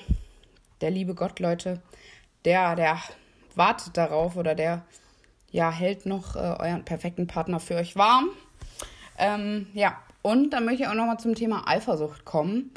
der 0.80 0.92
liebe 0.92 1.16
Gott, 1.16 1.40
Leute, 1.42 1.82
der, 2.46 2.78
der 2.78 3.00
wartet 3.56 3.98
darauf 3.98 4.38
oder 4.38 4.56
der, 4.56 4.86
ja, 5.52 5.70
hält 5.70 6.06
noch 6.06 6.36
äh, 6.36 6.40
euren 6.40 6.86
perfekten 6.86 7.28
Partner 7.28 7.60
für 7.60 7.76
euch 7.76 7.98
warm. 7.98 8.30
Ähm, 9.18 9.68
ja, 9.74 9.98
und 10.22 10.52
dann 10.52 10.66
möchte 10.66 10.84
ich 10.84 10.90
auch 10.90 10.94
nochmal 10.94 11.20
zum 11.20 11.36
Thema 11.36 11.68
Eifersucht 11.68 12.26
kommen. 12.26 12.72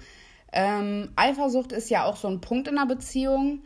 Ähm, 0.53 1.11
Eifersucht 1.17 1.73
ist 1.73 1.91
ja 1.91 2.05
auch 2.05 2.17
so 2.17 2.29
ein 2.29 2.41
Punkt 2.41 2.69
in 2.69 2.79
einer 2.79 2.87
Beziehung 2.87 3.63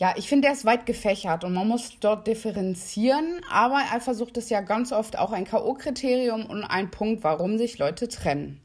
ja, 0.00 0.14
ich 0.16 0.28
finde, 0.28 0.46
der 0.46 0.52
ist 0.52 0.64
weit 0.64 0.86
gefächert 0.86 1.42
und 1.42 1.52
man 1.54 1.66
muss 1.66 1.98
dort 1.98 2.28
differenzieren. 2.28 3.40
Aber 3.50 3.78
Eifersucht 3.92 4.36
ist 4.36 4.48
ja 4.48 4.60
ganz 4.60 4.92
oft 4.92 5.18
auch 5.18 5.32
ein 5.32 5.44
K.O.-Kriterium 5.44 6.46
und 6.46 6.62
ein 6.62 6.90
Punkt, 6.90 7.24
warum 7.24 7.58
sich 7.58 7.78
Leute 7.78 8.08
trennen. 8.08 8.60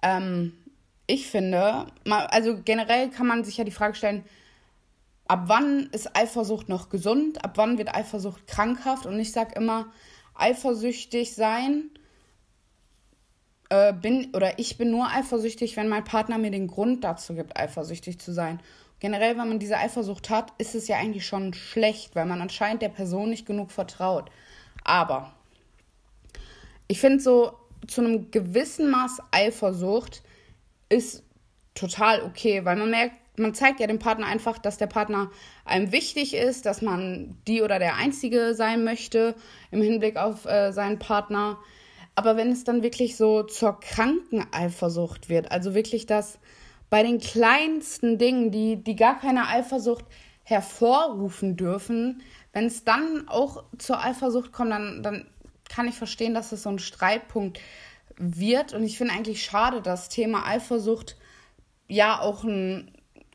Ähm, 0.00 0.52
ich 1.08 1.26
finde, 1.26 1.86
also 2.04 2.60
generell 2.64 3.10
kann 3.10 3.26
man 3.26 3.42
sich 3.42 3.56
ja 3.56 3.64
die 3.64 3.72
Frage 3.72 3.96
stellen, 3.96 4.24
ab 5.26 5.44
wann 5.46 5.88
ist 5.90 6.16
Eifersucht 6.16 6.68
noch 6.68 6.90
gesund? 6.90 7.44
Ab 7.44 7.54
wann 7.56 7.76
wird 7.76 7.92
Eifersucht 7.92 8.46
krankhaft? 8.46 9.04
Und 9.04 9.18
ich 9.18 9.32
sage 9.32 9.56
immer, 9.56 9.86
eifersüchtig 10.34 11.34
sein 11.34 11.90
äh, 13.68 13.92
bin 13.92 14.34
oder 14.34 14.58
ich 14.58 14.78
bin 14.78 14.90
nur 14.90 15.08
eifersüchtig, 15.10 15.76
wenn 15.76 15.88
mein 15.88 16.04
Partner 16.04 16.38
mir 16.38 16.50
den 16.50 16.68
Grund 16.68 17.04
dazu 17.04 17.34
gibt, 17.34 17.56
eifersüchtig 17.56 18.18
zu 18.18 18.32
sein 18.32 18.60
generell, 19.00 19.38
wenn 19.38 19.48
man 19.48 19.58
diese 19.58 19.76
Eifersucht 19.76 20.30
hat, 20.30 20.52
ist 20.58 20.74
es 20.74 20.88
ja 20.88 20.96
eigentlich 20.96 21.26
schon 21.26 21.54
schlecht, 21.54 22.14
weil 22.14 22.26
man 22.26 22.40
anscheinend 22.40 22.82
der 22.82 22.88
Person 22.88 23.30
nicht 23.30 23.46
genug 23.46 23.70
vertraut. 23.70 24.30
Aber 24.84 25.32
ich 26.88 27.00
finde 27.00 27.20
so 27.20 27.52
zu 27.86 28.00
einem 28.00 28.30
gewissen 28.30 28.90
Maß 28.90 29.18
Eifersucht 29.30 30.22
ist 30.88 31.22
total 31.74 32.22
okay, 32.22 32.64
weil 32.64 32.76
man 32.76 32.90
merkt, 32.90 33.16
man 33.38 33.54
zeigt 33.54 33.78
ja 33.78 33.86
dem 33.86 34.00
Partner 34.00 34.26
einfach, 34.26 34.58
dass 34.58 34.78
der 34.78 34.88
Partner 34.88 35.30
einem 35.64 35.92
wichtig 35.92 36.34
ist, 36.34 36.66
dass 36.66 36.82
man 36.82 37.36
die 37.46 37.62
oder 37.62 37.78
der 37.78 37.94
Einzige 37.94 38.54
sein 38.54 38.82
möchte 38.82 39.36
im 39.70 39.80
Hinblick 39.80 40.16
auf 40.16 40.44
äh, 40.46 40.72
seinen 40.72 40.98
Partner. 40.98 41.58
Aber 42.18 42.36
wenn 42.36 42.50
es 42.50 42.64
dann 42.64 42.82
wirklich 42.82 43.16
so 43.16 43.44
zur 43.44 43.78
kranken 43.78 44.44
Eifersucht 44.50 45.28
wird, 45.28 45.52
also 45.52 45.72
wirklich 45.76 46.04
das 46.04 46.40
bei 46.90 47.04
den 47.04 47.20
kleinsten 47.20 48.18
Dingen, 48.18 48.50
die, 48.50 48.82
die 48.82 48.96
gar 48.96 49.20
keine 49.20 49.46
Eifersucht 49.46 50.04
hervorrufen 50.42 51.56
dürfen, 51.56 52.20
wenn 52.52 52.66
es 52.66 52.82
dann 52.82 53.28
auch 53.28 53.62
zur 53.78 54.02
Eifersucht 54.02 54.50
kommt, 54.50 54.72
dann, 54.72 55.04
dann 55.04 55.28
kann 55.68 55.86
ich 55.86 55.94
verstehen, 55.94 56.34
dass 56.34 56.50
es 56.50 56.64
so 56.64 56.70
ein 56.70 56.80
Streitpunkt 56.80 57.60
wird. 58.16 58.72
Und 58.72 58.82
ich 58.82 58.98
finde 58.98 59.14
eigentlich 59.14 59.44
schade, 59.44 59.80
dass 59.80 60.08
Thema 60.08 60.44
Eifersucht 60.44 61.16
ja 61.86 62.20
auch 62.20 62.42
ein, 62.42 62.90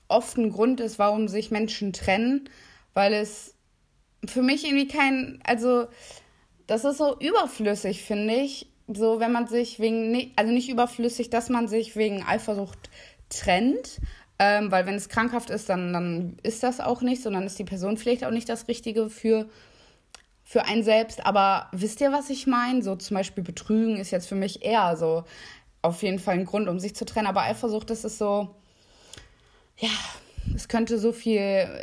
oft 0.10 0.38
ein 0.38 0.52
Grund 0.52 0.82
ist, 0.82 1.00
warum 1.00 1.30
sich 1.30 1.52
Menschen 1.52 1.94
trennen, 1.94 2.50
weil 2.94 3.13
es 3.13 3.56
für 4.25 4.42
mich 4.42 4.66
irgendwie 4.66 4.90
kein, 4.90 5.40
also 5.46 5.88
das 6.68 6.84
ist 6.84 6.98
so 6.98 7.18
überflüssig, 7.18 8.04
finde 8.04 8.34
ich. 8.34 8.73
So, 8.88 9.20
wenn 9.20 9.32
man 9.32 9.48
sich 9.48 9.80
wegen, 9.80 10.32
also 10.36 10.52
nicht 10.52 10.70
überflüssig, 10.70 11.30
dass 11.30 11.50
man 11.50 11.68
sich 11.68 11.96
wegen 11.96 12.24
Eifersucht 12.24 12.90
trennt, 13.30 14.02
ähm, 14.40 14.72
weil 14.72 14.86
wenn 14.86 14.96
es 14.96 15.10
krankhaft 15.10 15.50
ist, 15.50 15.70
dann, 15.70 15.94
dann 15.94 16.38
ist 16.44 16.63
das 16.63 16.80
auch 16.80 17.02
nicht, 17.02 17.22
sondern 17.22 17.46
ist 17.46 17.60
die 17.60 17.63
Person 17.63 17.98
vielleicht 17.98 18.25
auch 18.25 18.32
nicht 18.32 18.50
das 18.50 18.68
Richtige 18.68 19.10
für, 19.10 19.48
für 20.44 20.66
einen 20.66 20.84
selbst. 20.84 21.25
Aber 21.25 21.70
wisst 21.72 22.02
ihr, 22.02 22.12
was 22.12 22.30
ich 22.30 22.46
meine? 22.48 22.82
So 22.82 22.96
zum 22.96 23.16
Beispiel 23.16 23.44
Betrügen 23.44 23.98
ist 23.98 24.12
jetzt 24.12 24.28
für 24.28 24.36
mich 24.36 24.63
eher 24.63 24.98
so 24.98 25.24
auf 25.82 26.02
jeden 26.04 26.20
Fall 26.20 26.36
ein 26.36 26.46
Grund, 26.46 26.68
um 26.68 26.80
sich 26.80 26.96
zu 26.96 27.06
trennen. 27.06 27.28
Aber 27.28 27.42
Eifersucht, 27.42 27.90
das 27.90 28.04
ist 28.04 28.18
so, 28.18 28.54
ja, 29.78 29.90
es 30.56 30.68
könnte 30.68 30.98
so 30.98 31.12
viel, 31.12 31.40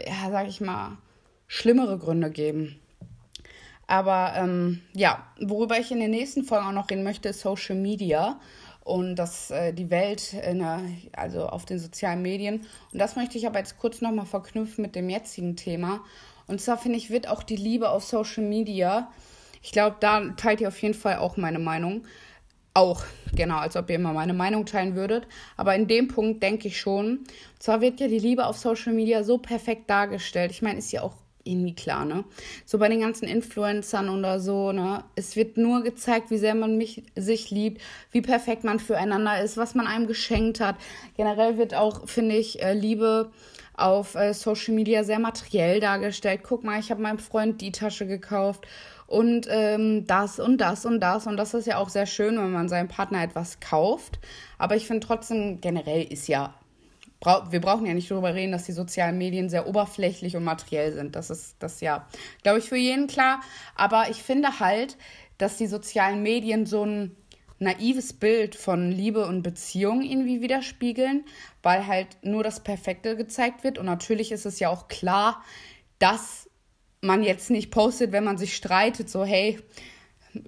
ja, 0.06 0.30
sag 0.30 0.48
ich 0.48 0.60
mal, 0.60 0.98
schlimmere 1.46 1.98
Gründe 1.98 2.30
geben. 2.30 2.80
Aber 3.90 4.34
ähm, 4.36 4.82
ja, 4.94 5.26
worüber 5.40 5.76
ich 5.76 5.90
in 5.90 5.98
den 5.98 6.12
nächsten 6.12 6.44
Folgen 6.44 6.64
auch 6.64 6.72
noch 6.72 6.90
reden 6.90 7.02
möchte, 7.02 7.30
ist 7.30 7.40
Social 7.40 7.74
Media 7.74 8.38
und 8.84 9.16
dass 9.16 9.50
äh, 9.50 9.72
die 9.72 9.90
Welt 9.90 10.32
in, 10.32 10.64
also 11.12 11.48
auf 11.48 11.64
den 11.64 11.80
sozialen 11.80 12.22
Medien. 12.22 12.60
Und 12.92 13.00
das 13.00 13.16
möchte 13.16 13.36
ich 13.36 13.48
aber 13.48 13.58
jetzt 13.58 13.78
kurz 13.78 14.00
nochmal 14.00 14.26
verknüpfen 14.26 14.82
mit 14.82 14.94
dem 14.94 15.10
jetzigen 15.10 15.56
Thema. 15.56 16.04
Und 16.46 16.60
zwar 16.60 16.78
finde 16.78 16.98
ich, 16.98 17.10
wird 17.10 17.26
auch 17.26 17.42
die 17.42 17.56
Liebe 17.56 17.90
auf 17.90 18.04
Social 18.04 18.44
Media, 18.44 19.10
ich 19.60 19.72
glaube, 19.72 19.96
da 19.98 20.20
teilt 20.36 20.60
ihr 20.60 20.68
auf 20.68 20.80
jeden 20.80 20.94
Fall 20.94 21.16
auch 21.16 21.36
meine 21.36 21.58
Meinung. 21.58 22.04
Auch, 22.74 23.02
genau, 23.34 23.56
als 23.56 23.74
ob 23.74 23.90
ihr 23.90 23.96
immer 23.96 24.12
meine 24.12 24.34
Meinung 24.34 24.66
teilen 24.66 24.94
würdet. 24.94 25.26
Aber 25.56 25.74
in 25.74 25.88
dem 25.88 26.06
Punkt 26.06 26.44
denke 26.44 26.68
ich 26.68 26.78
schon. 26.78 27.18
Und 27.18 27.26
zwar 27.58 27.80
wird 27.80 27.98
ja 27.98 28.06
die 28.06 28.20
Liebe 28.20 28.46
auf 28.46 28.56
Social 28.56 28.92
Media 28.92 29.24
so 29.24 29.38
perfekt 29.38 29.90
dargestellt. 29.90 30.52
Ich 30.52 30.62
meine, 30.62 30.78
ist 30.78 30.92
ja 30.92 31.02
auch 31.02 31.16
irgendwie 31.44 31.74
klar, 31.74 32.04
ne? 32.04 32.24
So 32.64 32.78
bei 32.78 32.88
den 32.88 33.00
ganzen 33.00 33.26
Influencern 33.26 34.08
oder 34.08 34.40
so, 34.40 34.72
ne? 34.72 35.04
Es 35.14 35.36
wird 35.36 35.56
nur 35.56 35.82
gezeigt, 35.82 36.30
wie 36.30 36.38
sehr 36.38 36.54
man 36.54 36.76
mich, 36.76 37.02
sich 37.16 37.50
liebt, 37.50 37.80
wie 38.12 38.20
perfekt 38.20 38.64
man 38.64 38.78
füreinander 38.78 39.42
ist, 39.42 39.56
was 39.56 39.74
man 39.74 39.86
einem 39.86 40.06
geschenkt 40.06 40.60
hat. 40.60 40.76
Generell 41.16 41.58
wird 41.58 41.74
auch, 41.74 42.08
finde 42.08 42.36
ich, 42.36 42.62
äh, 42.62 42.74
Liebe 42.74 43.30
auf 43.74 44.14
äh, 44.14 44.34
Social 44.34 44.74
Media 44.74 45.04
sehr 45.04 45.18
materiell 45.18 45.80
dargestellt. 45.80 46.40
Guck 46.42 46.64
mal, 46.64 46.78
ich 46.78 46.90
habe 46.90 47.02
meinem 47.02 47.18
Freund 47.18 47.60
die 47.60 47.72
Tasche 47.72 48.06
gekauft 48.06 48.66
und 49.06 49.48
ähm, 49.50 50.06
das 50.06 50.38
und 50.38 50.58
das 50.58 50.86
und 50.86 51.00
das. 51.00 51.26
Und 51.26 51.36
das 51.36 51.54
ist 51.54 51.66
ja 51.66 51.78
auch 51.78 51.88
sehr 51.88 52.06
schön, 52.06 52.36
wenn 52.38 52.52
man 52.52 52.68
seinem 52.68 52.88
Partner 52.88 53.22
etwas 53.22 53.58
kauft. 53.60 54.20
Aber 54.58 54.76
ich 54.76 54.86
finde 54.86 55.06
trotzdem, 55.06 55.60
generell 55.60 56.04
ist 56.04 56.28
ja 56.28 56.54
wir 57.22 57.60
brauchen 57.60 57.86
ja 57.86 57.92
nicht 57.92 58.10
darüber 58.10 58.34
reden, 58.34 58.52
dass 58.52 58.64
die 58.64 58.72
sozialen 58.72 59.18
Medien 59.18 59.50
sehr 59.50 59.66
oberflächlich 59.66 60.36
und 60.36 60.44
materiell 60.44 60.92
sind. 60.92 61.16
Das 61.16 61.28
ist 61.28 61.56
das 61.58 61.80
ja, 61.80 62.06
glaube 62.42 62.60
ich, 62.60 62.64
für 62.64 62.76
jeden 62.76 63.08
klar. 63.08 63.40
Aber 63.74 64.08
ich 64.10 64.22
finde 64.22 64.58
halt, 64.58 64.96
dass 65.36 65.56
die 65.56 65.66
sozialen 65.66 66.22
Medien 66.22 66.64
so 66.64 66.84
ein 66.84 67.16
naives 67.58 68.14
Bild 68.14 68.54
von 68.54 68.90
Liebe 68.90 69.26
und 69.26 69.42
Beziehung 69.42 70.02
irgendwie 70.02 70.40
widerspiegeln, 70.40 71.24
weil 71.62 71.86
halt 71.86 72.08
nur 72.22 72.42
das 72.42 72.60
Perfekte 72.60 73.16
gezeigt 73.16 73.64
wird. 73.64 73.78
Und 73.78 73.84
natürlich 73.84 74.32
ist 74.32 74.46
es 74.46 74.58
ja 74.58 74.70
auch 74.70 74.88
klar, 74.88 75.44
dass 75.98 76.48
man 77.02 77.22
jetzt 77.22 77.50
nicht 77.50 77.70
postet, 77.70 78.12
wenn 78.12 78.24
man 78.24 78.38
sich 78.38 78.56
streitet, 78.56 79.10
so 79.10 79.24
hey, 79.24 79.58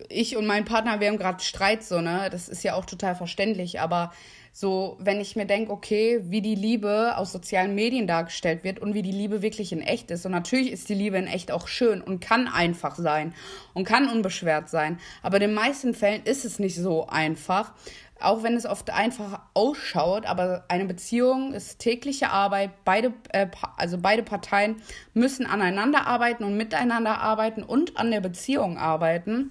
ich 0.09 0.37
und 0.37 0.47
mein 0.47 0.65
Partner, 0.65 1.01
wir 1.01 1.09
haben 1.09 1.19
gerade 1.19 1.43
Streit, 1.43 1.83
so, 1.83 2.01
ne? 2.01 2.29
Das 2.31 2.49
ist 2.49 2.62
ja 2.62 2.75
auch 2.75 2.85
total 2.85 3.15
verständlich. 3.15 3.81
Aber 3.81 4.12
so, 4.55 4.99
wenn 5.01 5.21
ich 5.21 5.35
mir 5.35 5.47
denke, 5.47 5.73
okay, 5.73 6.21
wie 6.25 6.43
die 6.43 6.55
Liebe 6.55 7.17
aus 7.17 7.33
sozialen 7.33 7.75
Medien 7.75 8.07
dargestellt 8.07 8.65
wird 8.65 8.81
und 8.81 8.93
wie 8.93 9.01
die 9.01 9.11
Liebe 9.11 9.41
wirklich 9.41 9.73
in 9.73 9.81
echt 9.81 10.11
ist. 10.11 10.27
Und 10.27 10.33
natürlich 10.33 10.71
ist 10.71 10.91
die 10.91 10.95
Liebe 10.95 11.17
in 11.17 11.27
echt 11.27 11.51
auch 11.51 11.69
schön 11.69 12.03
und 12.03 12.21
kann 12.21 12.49
einfach 12.49 12.97
sein 12.97 13.35
und 13.73 13.85
kann 13.85 14.09
unbeschwert 14.09 14.69
sein. 14.69 14.99
Aber 15.23 15.37
in 15.37 15.43
den 15.43 15.55
meisten 15.55 15.95
Fällen 15.95 16.23
ist 16.25 16.45
es 16.45 16.59
nicht 16.59 16.77
so 16.77 17.07
einfach. 17.07 17.73
Auch 18.21 18.43
wenn 18.43 18.55
es 18.55 18.67
oft 18.67 18.91
einfach 18.91 19.41
ausschaut, 19.55 20.27
aber 20.27 20.65
eine 20.69 20.85
Beziehung 20.85 21.55
ist 21.55 21.79
tägliche 21.79 22.31
Arbeit. 22.31 22.71
Beide, 22.85 23.15
äh, 23.31 23.49
also 23.79 23.99
beide 23.99 24.23
Parteien 24.23 24.83
müssen 25.15 25.47
aneinander 25.47 26.07
arbeiten 26.07 26.45
und 26.45 26.57
miteinander 26.59 27.21
arbeiten 27.21 27.62
und 27.62 27.97
an 27.97 28.11
der 28.11 28.21
Beziehung 28.21 28.77
arbeiten. 28.77 29.51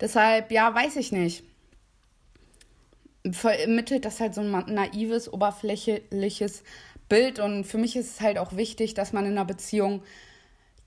Deshalb, 0.00 0.50
ja, 0.50 0.74
weiß 0.74 0.96
ich 0.96 1.12
nicht 1.12 1.44
vermittelt 3.30 4.04
das 4.04 4.20
halt 4.20 4.34
so 4.34 4.40
ein 4.40 4.50
naives, 4.66 5.32
oberflächliches 5.32 6.64
Bild. 7.08 7.38
Und 7.38 7.64
für 7.64 7.78
mich 7.78 7.96
ist 7.96 8.14
es 8.14 8.20
halt 8.20 8.38
auch 8.38 8.56
wichtig, 8.56 8.94
dass 8.94 9.12
man 9.12 9.24
in 9.24 9.32
einer 9.32 9.44
Beziehung 9.44 10.02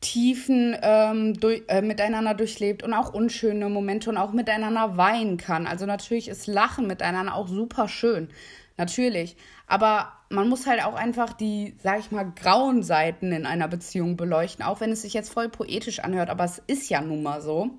Tiefen 0.01 0.75
ähm, 0.81 1.39
durch, 1.39 1.63
äh, 1.67 1.81
miteinander 1.81 2.33
durchlebt 2.33 2.83
und 2.83 2.93
auch 2.93 3.13
unschöne 3.13 3.69
Momente 3.69 4.09
und 4.09 4.17
auch 4.17 4.33
miteinander 4.33 4.97
weinen 4.97 5.37
kann. 5.37 5.65
Also 5.65 5.85
natürlich 5.85 6.27
ist 6.27 6.47
Lachen 6.47 6.85
miteinander 6.85 7.33
auch 7.33 7.47
super 7.47 7.87
schön. 7.87 8.29
Natürlich. 8.77 9.37
Aber 9.67 10.11
man 10.29 10.49
muss 10.49 10.67
halt 10.67 10.83
auch 10.83 10.95
einfach 10.95 11.31
die, 11.31 11.75
sag 11.81 11.99
ich 11.99 12.11
mal, 12.11 12.29
grauen 12.35 12.83
Seiten 12.83 13.31
in 13.31 13.45
einer 13.45 13.69
Beziehung 13.69 14.17
beleuchten, 14.17 14.65
auch 14.65 14.81
wenn 14.81 14.91
es 14.91 15.03
sich 15.03 15.13
jetzt 15.13 15.31
voll 15.31 15.47
poetisch 15.47 15.99
anhört, 15.99 16.29
aber 16.29 16.43
es 16.43 16.61
ist 16.67 16.89
ja 16.89 16.99
nun 16.99 17.23
mal 17.23 17.41
so. 17.41 17.71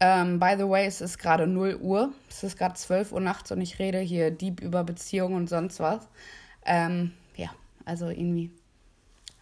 Ähm, 0.00 0.38
by 0.38 0.54
the 0.56 0.68
way, 0.68 0.86
es 0.86 1.00
ist 1.00 1.18
gerade 1.18 1.46
0 1.46 1.76
Uhr. 1.80 2.12
Es 2.28 2.44
ist 2.44 2.56
gerade 2.56 2.74
12 2.74 3.12
Uhr 3.12 3.20
nachts 3.20 3.50
und 3.50 3.60
ich 3.60 3.78
rede 3.78 3.98
hier 3.98 4.30
deep 4.30 4.60
über 4.60 4.84
Beziehungen 4.84 5.34
und 5.34 5.48
sonst 5.48 5.80
was. 5.80 6.06
Ähm, 6.64 7.12
ja, 7.36 7.50
also 7.84 8.08
irgendwie, 8.08 8.50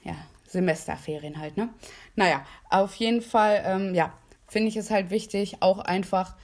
ja, 0.03 0.15
Semesterferien 0.47 1.39
halt, 1.39 1.57
ne? 1.57 1.69
Naja, 2.15 2.45
auf 2.71 2.95
jeden 2.95 3.21
Fall, 3.21 3.63
ähm, 3.67 3.95
ja, 3.95 4.13
finde 4.47 4.69
ich 4.69 4.77
es 4.77 4.91
halt 4.91 5.11
wichtig, 5.11 5.57
auch 5.61 5.81
einfach 5.81 6.37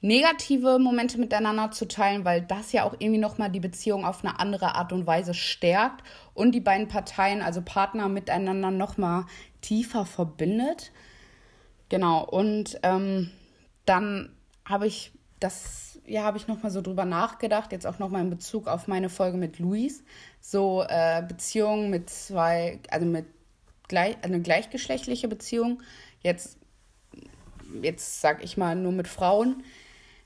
negative 0.00 0.78
Momente 0.78 1.18
miteinander 1.18 1.70
zu 1.72 1.86
teilen, 1.86 2.24
weil 2.24 2.40
das 2.40 2.72
ja 2.72 2.84
auch 2.84 2.94
irgendwie 2.98 3.20
nochmal 3.20 3.50
die 3.50 3.60
Beziehung 3.60 4.06
auf 4.06 4.24
eine 4.24 4.38
andere 4.40 4.74
Art 4.74 4.92
und 4.92 5.06
Weise 5.06 5.34
stärkt 5.34 6.02
und 6.32 6.52
die 6.52 6.60
beiden 6.60 6.88
Parteien, 6.88 7.42
also 7.42 7.60
Partner, 7.60 8.08
miteinander 8.08 8.70
nochmal 8.70 9.26
tiefer 9.60 10.06
verbindet. 10.06 10.92
Genau, 11.90 12.24
und 12.24 12.78
ähm, 12.82 13.30
dann 13.90 14.30
habe 14.64 14.86
ich 14.86 15.12
das, 15.40 15.98
ja, 16.06 16.22
habe 16.22 16.36
ich 16.36 16.46
nochmal 16.46 16.70
so 16.70 16.80
drüber 16.80 17.04
nachgedacht, 17.04 17.72
jetzt 17.72 17.86
auch 17.86 17.98
nochmal 17.98 18.22
in 18.22 18.30
Bezug 18.30 18.68
auf 18.68 18.86
meine 18.86 19.08
Folge 19.08 19.36
mit 19.36 19.58
Luis. 19.58 20.04
So 20.40 20.84
äh, 20.88 21.24
Beziehungen 21.26 21.90
mit 21.90 22.08
zwei, 22.08 22.78
also 22.88 23.04
mit 23.04 23.26
gleich, 23.88 24.16
eine 24.22 24.40
gleichgeschlechtliche 24.40 25.26
Beziehung, 25.26 25.82
jetzt, 26.22 26.56
jetzt 27.82 28.20
sag 28.20 28.44
ich 28.44 28.56
mal 28.56 28.76
nur 28.76 28.92
mit 28.92 29.08
Frauen. 29.08 29.64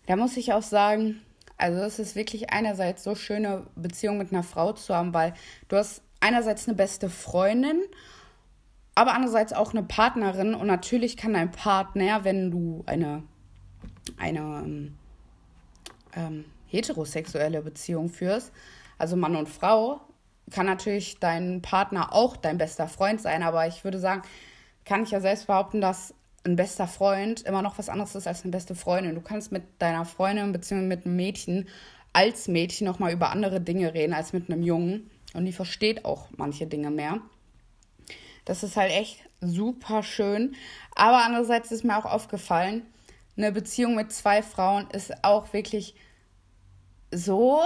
Da 0.07 0.17
muss 0.17 0.37
ich 0.37 0.53
auch 0.53 0.63
sagen, 0.63 1.23
also 1.57 1.81
es 1.81 1.99
ist 1.99 2.17
wirklich 2.17 2.51
einerseits 2.51 3.03
so 3.03 3.15
schöne 3.15 3.67
Beziehung 3.77 4.19
mit 4.19 4.31
einer 4.31 4.43
Frau 4.43 4.73
zu 4.73 4.95
haben, 4.95 5.15
weil 5.15 5.33
du 5.69 5.77
hast 5.77 6.03
einerseits 6.21 6.69
eine 6.69 6.77
beste 6.77 7.09
Freundin 7.09 7.81
aber 8.95 9.15
andererseits 9.15 9.53
auch 9.53 9.73
eine 9.73 9.83
Partnerin 9.83 10.55
und 10.55 10.67
natürlich 10.67 11.17
kann 11.17 11.35
dein 11.35 11.51
Partner, 11.51 12.25
wenn 12.25 12.51
du 12.51 12.85
eine 12.87 13.25
eine 14.17 14.41
ähm, 14.41 14.95
ähm, 16.15 16.45
heterosexuelle 16.67 17.63
Beziehung 17.63 18.09
führst, 18.09 18.53
also 18.99 19.17
Mann 19.17 19.37
und 19.37 19.49
Frau, 19.49 20.01
kann 20.51 20.67
natürlich 20.67 21.19
dein 21.19 21.63
Partner 21.63 22.13
auch 22.13 22.37
dein 22.37 22.59
bester 22.59 22.89
Freund 22.89 23.21
sein, 23.21 23.43
aber 23.43 23.67
ich 23.67 23.85
würde 23.85 23.99
sagen, 23.99 24.23
kann 24.85 25.03
ich 25.03 25.11
ja 25.11 25.21
selbst 25.21 25.47
behaupten, 25.47 25.81
dass 25.81 26.15
ein 26.45 26.57
bester 26.57 26.87
Freund 26.87 27.43
immer 27.43 27.63
noch 27.63 27.79
was 27.79 27.89
anderes 27.89 28.15
ist 28.15 28.27
als 28.27 28.43
eine 28.43 28.51
beste 28.51 28.75
Freundin. 28.75 29.15
Du 29.15 29.23
kannst 29.23 29.51
mit 29.51 29.63
deiner 29.79 30.05
Freundin 30.05 30.53
bzw. 30.53 30.83
mit 30.83 31.07
einem 31.07 31.17
Mädchen 31.17 31.69
als 32.13 32.49
Mädchen 32.49 32.87
nochmal 32.87 33.13
über 33.13 33.31
andere 33.31 33.61
Dinge 33.61 33.95
reden 33.95 34.13
als 34.13 34.33
mit 34.33 34.51
einem 34.51 34.63
Jungen 34.63 35.11
und 35.33 35.47
die 35.47 35.53
versteht 35.53 36.05
auch 36.05 36.29
manche 36.37 36.67
Dinge 36.67 36.91
mehr. 36.91 37.21
Das 38.45 38.63
ist 38.63 38.77
halt 38.77 38.93
echt 38.93 39.25
super 39.41 40.03
schön. 40.03 40.55
Aber 40.95 41.25
andererseits 41.25 41.73
ist 41.73 41.85
mir 41.85 41.99
auch 41.99 42.05
aufgefallen, 42.05 42.83
eine 43.37 43.53
Beziehung 43.53 43.95
mit 43.95 44.13
zwei 44.13 44.43
Frauen 44.43 44.89
ist 44.91 45.25
auch 45.25 45.53
wirklich 45.53 45.95
so 47.11 47.61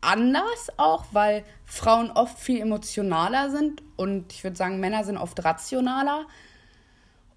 anders 0.00 0.70
auch, 0.76 1.06
weil 1.12 1.44
Frauen 1.64 2.10
oft 2.10 2.38
viel 2.38 2.60
emotionaler 2.60 3.50
sind 3.50 3.82
und 3.96 4.32
ich 4.32 4.44
würde 4.44 4.56
sagen, 4.56 4.80
Männer 4.80 5.04
sind 5.04 5.16
oft 5.16 5.42
rationaler 5.44 6.26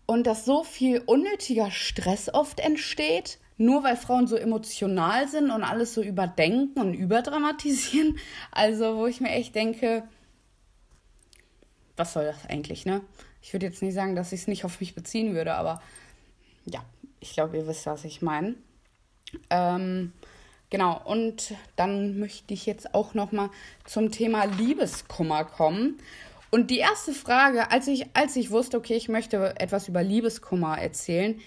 und 0.06 0.28
dass 0.28 0.46
so 0.46 0.64
viel 0.64 1.02
unnötiger 1.06 1.72
Stress 1.72 2.34
oft 2.34 2.60
entsteht, 2.60 3.40
nur 3.58 3.84
weil 3.84 3.96
Frauen 3.96 4.28
so 4.28 4.36
emotional 4.36 5.28
sind 5.28 5.52
und 5.52 5.64
alles 5.64 5.94
so 5.94 6.02
überdenken 6.02 6.80
und 6.80 6.94
überdramatisieren. 6.94 8.18
Also, 8.52 8.98
wo 8.98 9.08
ich 9.08 9.22
mir 9.22 9.32
echt 9.32 9.56
denke, 9.56 10.04
was 11.96 12.14
soll 12.14 12.26
das 12.26 12.46
eigentlich, 12.48 12.86
ne? 12.86 13.02
Ich 13.42 13.54
würde 13.54 13.66
jetzt 13.66 13.82
nicht 13.82 13.94
sagen, 13.94 14.16
dass 14.16 14.32
ich 14.32 14.42
es 14.42 14.48
nicht 14.48 14.66
auf 14.66 14.80
mich 14.80 14.94
beziehen 14.94 15.34
würde, 15.34 15.56
aber 15.56 15.82
ja, 16.66 16.84
ich 17.20 17.34
glaube, 17.34 17.58
ihr 17.58 17.68
wisst, 17.68 17.86
was 17.86 18.06
ich 18.06 18.22
meine. 18.22 18.56
Ähm, 19.50 20.14
genau, 20.70 21.02
und 21.06 21.54
dann 21.76 22.20
möchte 22.20 22.54
ich 22.54 22.66
jetzt 22.66 22.94
auch 22.94 23.14
noch 23.14 23.32
mal 23.32 23.50
zum 23.86 24.12
Thema 24.12 24.46
Liebeskummer 24.46 25.46
kommen. 25.46 25.98
Und 26.50 26.72
die 26.72 26.78
erste 26.78 27.14
Frage, 27.14 27.72
als 27.72 27.88
ich, 27.88 28.06
als 28.14 28.36
ich 28.36 28.52
wusste, 28.52 28.78
okay, 28.78 28.96
ich 28.96 29.10
möchte 29.10 29.56
etwas 29.60 29.88
über 29.88 30.02
Liebeskummer 30.02 30.78
erzählen, 30.78 31.40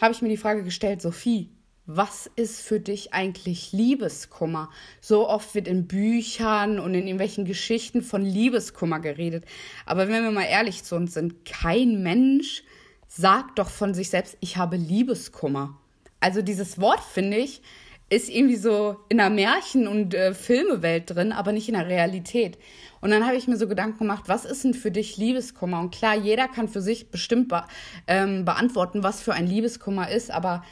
habe 0.00 0.12
ich 0.12 0.22
mir 0.22 0.28
die 0.28 0.36
Frage 0.36 0.62
gestellt, 0.62 1.02
Sophie, 1.02 1.50
was 1.90 2.30
ist 2.36 2.60
für 2.60 2.80
dich 2.80 3.14
eigentlich 3.14 3.72
Liebeskummer? 3.72 4.70
So 5.00 5.26
oft 5.26 5.54
wird 5.54 5.66
in 5.66 5.88
Büchern 5.88 6.78
und 6.78 6.94
in 6.94 7.06
irgendwelchen 7.06 7.46
Geschichten 7.46 8.02
von 8.02 8.22
Liebeskummer 8.22 9.00
geredet. 9.00 9.44
Aber 9.86 10.06
wenn 10.06 10.22
wir 10.22 10.30
mal 10.30 10.44
ehrlich 10.44 10.84
zu 10.84 10.96
uns 10.96 11.14
sind, 11.14 11.46
kein 11.46 12.02
Mensch 12.02 12.62
sagt 13.08 13.58
doch 13.58 13.70
von 13.70 13.94
sich 13.94 14.10
selbst, 14.10 14.36
ich 14.40 14.56
habe 14.56 14.76
Liebeskummer. 14.76 15.76
Also 16.20 16.42
dieses 16.42 16.80
Wort, 16.80 17.00
finde 17.00 17.38
ich, 17.38 17.62
ist 18.10 18.30
irgendwie 18.30 18.56
so 18.56 18.96
in 19.08 19.18
der 19.18 19.30
Märchen- 19.30 19.86
und 19.86 20.14
äh, 20.14 20.32
Filmewelt 20.32 21.10
drin, 21.10 21.32
aber 21.32 21.52
nicht 21.52 21.68
in 21.68 21.74
der 21.74 21.88
Realität. 21.88 22.58
Und 23.00 23.10
dann 23.10 23.26
habe 23.26 23.36
ich 23.36 23.48
mir 23.48 23.56
so 23.56 23.68
Gedanken 23.68 23.98
gemacht, 23.98 24.24
was 24.26 24.44
ist 24.44 24.64
denn 24.64 24.74
für 24.74 24.90
dich 24.90 25.16
Liebeskummer? 25.16 25.80
Und 25.80 25.94
klar, 25.94 26.16
jeder 26.16 26.48
kann 26.48 26.68
für 26.68 26.80
sich 26.80 27.10
bestimmt 27.10 27.48
be 27.48 27.64
ähm, 28.06 28.44
beantworten, 28.44 29.02
was 29.02 29.20
für 29.20 29.34
ein 29.34 29.46
Liebeskummer 29.46 30.10
ist, 30.10 30.30
aber 30.30 30.64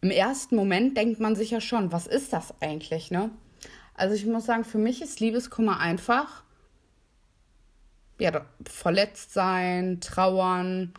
im 0.00 0.10
ersten 0.10 0.56
Moment 0.56 0.96
denkt 0.96 1.20
man 1.20 1.36
sich 1.36 1.50
ja 1.50 1.60
schon, 1.60 1.92
was 1.92 2.06
ist 2.06 2.32
das 2.32 2.54
eigentlich, 2.60 3.10
ne? 3.10 3.30
Also 3.94 4.14
ich 4.14 4.26
muss 4.26 4.46
sagen, 4.46 4.64
für 4.64 4.78
mich 4.78 5.02
ist 5.02 5.18
Liebeskummer 5.18 5.80
einfach, 5.80 6.44
ja, 8.20 8.46
verletzt 8.64 9.32
sein, 9.32 10.00
trauern, 10.00 10.94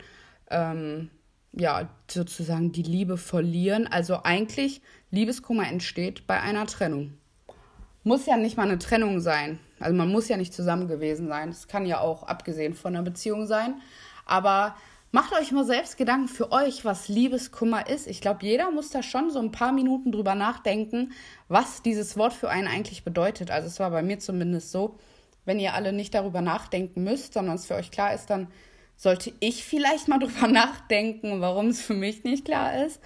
ähm, 0.50 1.10
ja, 1.52 1.90
sozusagen 2.10 2.72
die 2.72 2.84
Liebe 2.84 3.18
verlieren. 3.18 3.88
Also 3.88 4.24
eigentlich, 4.24 4.82
Liebeskummer 5.12 5.68
entsteht 5.68 6.28
bei 6.28 6.40
einer 6.40 6.66
Trennung. 6.68 7.14
Muss 8.04 8.26
ja 8.26 8.38
nicht 8.38 8.58
mal 8.58 8.64
eine 8.64 8.80
Trennung 8.80 9.20
sein. 9.20 9.60
Also 9.80 9.96
man 9.96 10.10
muss 10.10 10.28
ja 10.28 10.38
nicht 10.38 10.54
zusammen 10.54 10.88
gewesen 10.88 11.28
sein. 11.28 11.50
Es 11.50 11.68
kann 11.68 11.86
ja 11.86 12.00
auch 12.00 12.24
abgesehen 12.24 12.74
von 12.74 12.96
einer 12.96 13.04
Beziehung 13.04 13.48
sein. 13.48 13.82
Aber 14.26 14.76
Macht 15.12 15.34
euch 15.34 15.52
mal 15.52 15.66
selbst 15.66 15.98
Gedanken 15.98 16.28
für 16.28 16.52
euch, 16.52 16.86
was 16.86 17.08
Liebeskummer 17.08 17.90
ist. 17.90 18.06
Ich 18.06 18.22
glaube, 18.22 18.46
jeder 18.46 18.70
muss 18.70 18.92
da 18.92 19.02
schon 19.02 19.32
so 19.32 19.40
ein 19.40 19.52
paar 19.52 19.72
Minuten 19.72 20.12
drüber 20.12 20.36
nachdenken, 20.36 21.14
was 21.48 21.82
dieses 21.82 22.16
Wort 22.16 22.32
für 22.32 22.50
einen 22.50 22.68
eigentlich 22.68 23.04
bedeutet. 23.04 23.50
Also 23.50 23.68
es 23.68 23.80
war 23.80 23.90
bei 23.90 24.04
mir 24.04 24.20
zumindest 24.20 24.72
so. 24.72 25.00
Wenn 25.46 25.60
ihr 25.60 25.74
alle 25.74 25.94
nicht 25.94 26.14
darüber 26.14 26.42
nachdenken 26.42 27.04
müsst, 27.04 27.34
sondern 27.34 27.56
es 27.56 27.66
für 27.66 27.74
euch 27.74 27.90
klar 27.90 28.14
ist, 28.14 28.30
dann 28.30 28.50
sollte 29.00 29.32
ich 29.40 29.64
vielleicht 29.64 30.10
mal 30.10 30.20
drüber 30.20 30.48
nachdenken, 30.48 31.40
warum 31.40 31.68
es 31.68 31.82
für 31.82 31.94
mich 31.94 32.24
nicht 32.26 32.46
klar 32.46 32.86
ist. 32.86 33.00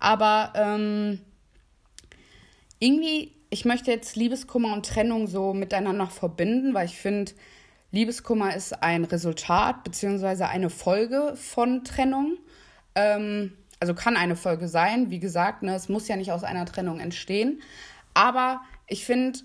Aber 0.00 0.52
ähm, 0.56 1.20
irgendwie, 2.78 3.32
ich 3.50 3.64
möchte 3.64 3.90
jetzt 3.90 4.16
Liebeskummer 4.16 4.72
und 4.72 4.86
Trennung 4.86 5.26
so 5.26 5.52
miteinander 5.52 6.06
verbinden, 6.06 6.74
weil 6.74 6.86
ich 6.86 6.96
finde, 6.96 7.32
Liebeskummer 7.92 8.56
ist 8.56 8.82
ein 8.82 9.04
Resultat 9.04 9.84
bzw. 9.84 10.44
eine 10.44 10.70
Folge 10.70 11.34
von 11.36 11.84
Trennung. 11.84 12.38
Ähm, 12.94 13.52
also 13.78 13.94
kann 13.94 14.16
eine 14.16 14.36
Folge 14.36 14.68
sein. 14.68 15.10
Wie 15.10 15.20
gesagt, 15.20 15.62
ne, 15.62 15.74
es 15.74 15.90
muss 15.90 16.08
ja 16.08 16.16
nicht 16.16 16.32
aus 16.32 16.44
einer 16.44 16.64
Trennung 16.64 16.98
entstehen. 16.98 17.60
Aber 18.14 18.62
ich 18.86 19.04
finde, 19.04 19.40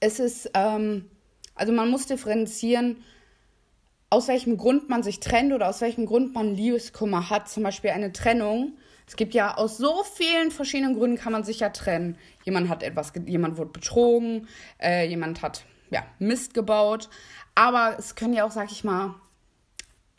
es 0.00 0.18
ist, 0.18 0.50
ähm, 0.54 1.08
also 1.54 1.72
man 1.72 1.88
muss 1.88 2.06
differenzieren, 2.06 2.96
aus 4.10 4.26
welchem 4.26 4.56
Grund 4.56 4.88
man 4.88 5.04
sich 5.04 5.20
trennt 5.20 5.52
oder 5.52 5.68
aus 5.68 5.80
welchem 5.80 6.04
Grund 6.04 6.34
man 6.34 6.54
Liebeskummer 6.54 7.30
hat. 7.30 7.48
Zum 7.48 7.62
Beispiel 7.62 7.90
eine 7.90 8.12
Trennung. 8.12 8.76
Es 9.06 9.16
gibt 9.16 9.34
ja 9.34 9.56
aus 9.56 9.78
so 9.78 10.02
vielen 10.02 10.50
verschiedenen 10.50 10.96
Gründen 10.96 11.16
kann 11.16 11.32
man 11.32 11.44
sich 11.44 11.60
ja 11.60 11.70
trennen. 11.70 12.18
Jemand 12.44 12.68
hat 12.68 12.82
etwas, 12.82 13.12
jemand 13.26 13.56
wurde 13.56 13.70
betrogen, 13.70 14.48
äh, 14.80 15.06
jemand 15.06 15.42
hat 15.42 15.64
ja 15.90 16.04
Mist 16.18 16.54
gebaut. 16.54 17.08
Aber 17.54 17.96
es 17.98 18.16
können 18.16 18.34
ja 18.34 18.44
auch, 18.44 18.50
sag 18.50 18.72
ich 18.72 18.84
mal, 18.84 19.14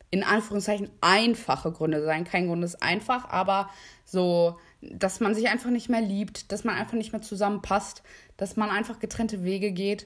in 0.10 0.24
Anführungszeichen 0.24 0.90
einfache 1.00 1.72
Gründe 1.72 2.04
sein. 2.04 2.24
Kein 2.24 2.48
Grund 2.48 2.64
ist 2.64 2.82
einfach, 2.82 3.30
aber 3.30 3.70
so, 4.06 4.58
dass 4.82 5.20
man 5.22 5.36
sich 5.36 5.50
einfach 5.50 5.70
nicht 5.70 5.90
mehr 5.90 6.02
liebt, 6.02 6.52
dass 6.52 6.64
man 6.64 6.76
einfach 6.76 6.94
nicht 6.94 7.14
mehr 7.14 7.22
zusammenpasst, 7.22 8.04
dass 8.38 8.58
man 8.58 8.70
einfach 8.70 9.00
getrennte 9.00 9.44
Wege 9.44 9.72
geht. 9.72 10.06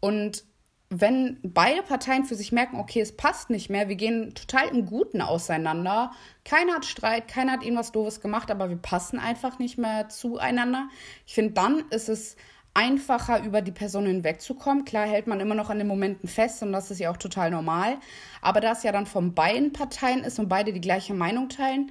Und 0.00 0.44
wenn 0.88 1.38
beide 1.42 1.82
Parteien 1.82 2.24
für 2.24 2.36
sich 2.36 2.52
merken, 2.52 2.78
okay, 2.78 3.00
es 3.00 3.16
passt 3.16 3.50
nicht 3.50 3.70
mehr, 3.70 3.88
wir 3.88 3.96
gehen 3.96 4.34
total 4.34 4.68
im 4.68 4.86
Guten 4.86 5.20
auseinander, 5.20 6.12
keiner 6.44 6.74
hat 6.74 6.84
Streit, 6.84 7.26
keiner 7.26 7.52
hat 7.52 7.64
irgendwas 7.64 7.92
Doofes 7.92 8.20
gemacht, 8.20 8.50
aber 8.50 8.68
wir 8.68 8.76
passen 8.76 9.18
einfach 9.18 9.58
nicht 9.58 9.78
mehr 9.78 10.08
zueinander. 10.08 10.88
Ich 11.26 11.34
finde, 11.34 11.54
dann 11.54 11.84
ist 11.90 12.08
es 12.08 12.36
einfacher 12.72 13.42
über 13.42 13.62
die 13.62 13.72
Person 13.72 14.06
hinwegzukommen. 14.06 14.84
Klar 14.84 15.06
hält 15.06 15.26
man 15.26 15.40
immer 15.40 15.54
noch 15.54 15.70
an 15.70 15.78
den 15.78 15.88
Momenten 15.88 16.28
fest 16.28 16.62
und 16.62 16.72
das 16.72 16.90
ist 16.90 17.00
ja 17.00 17.10
auch 17.10 17.16
total 17.16 17.50
normal. 17.50 17.96
Aber 18.42 18.60
da 18.60 18.72
es 18.72 18.82
ja 18.82 18.92
dann 18.92 19.06
von 19.06 19.34
beiden 19.34 19.72
Parteien 19.72 20.22
ist 20.22 20.38
und 20.38 20.48
beide 20.48 20.72
die 20.72 20.80
gleiche 20.80 21.14
Meinung 21.14 21.48
teilen, 21.48 21.90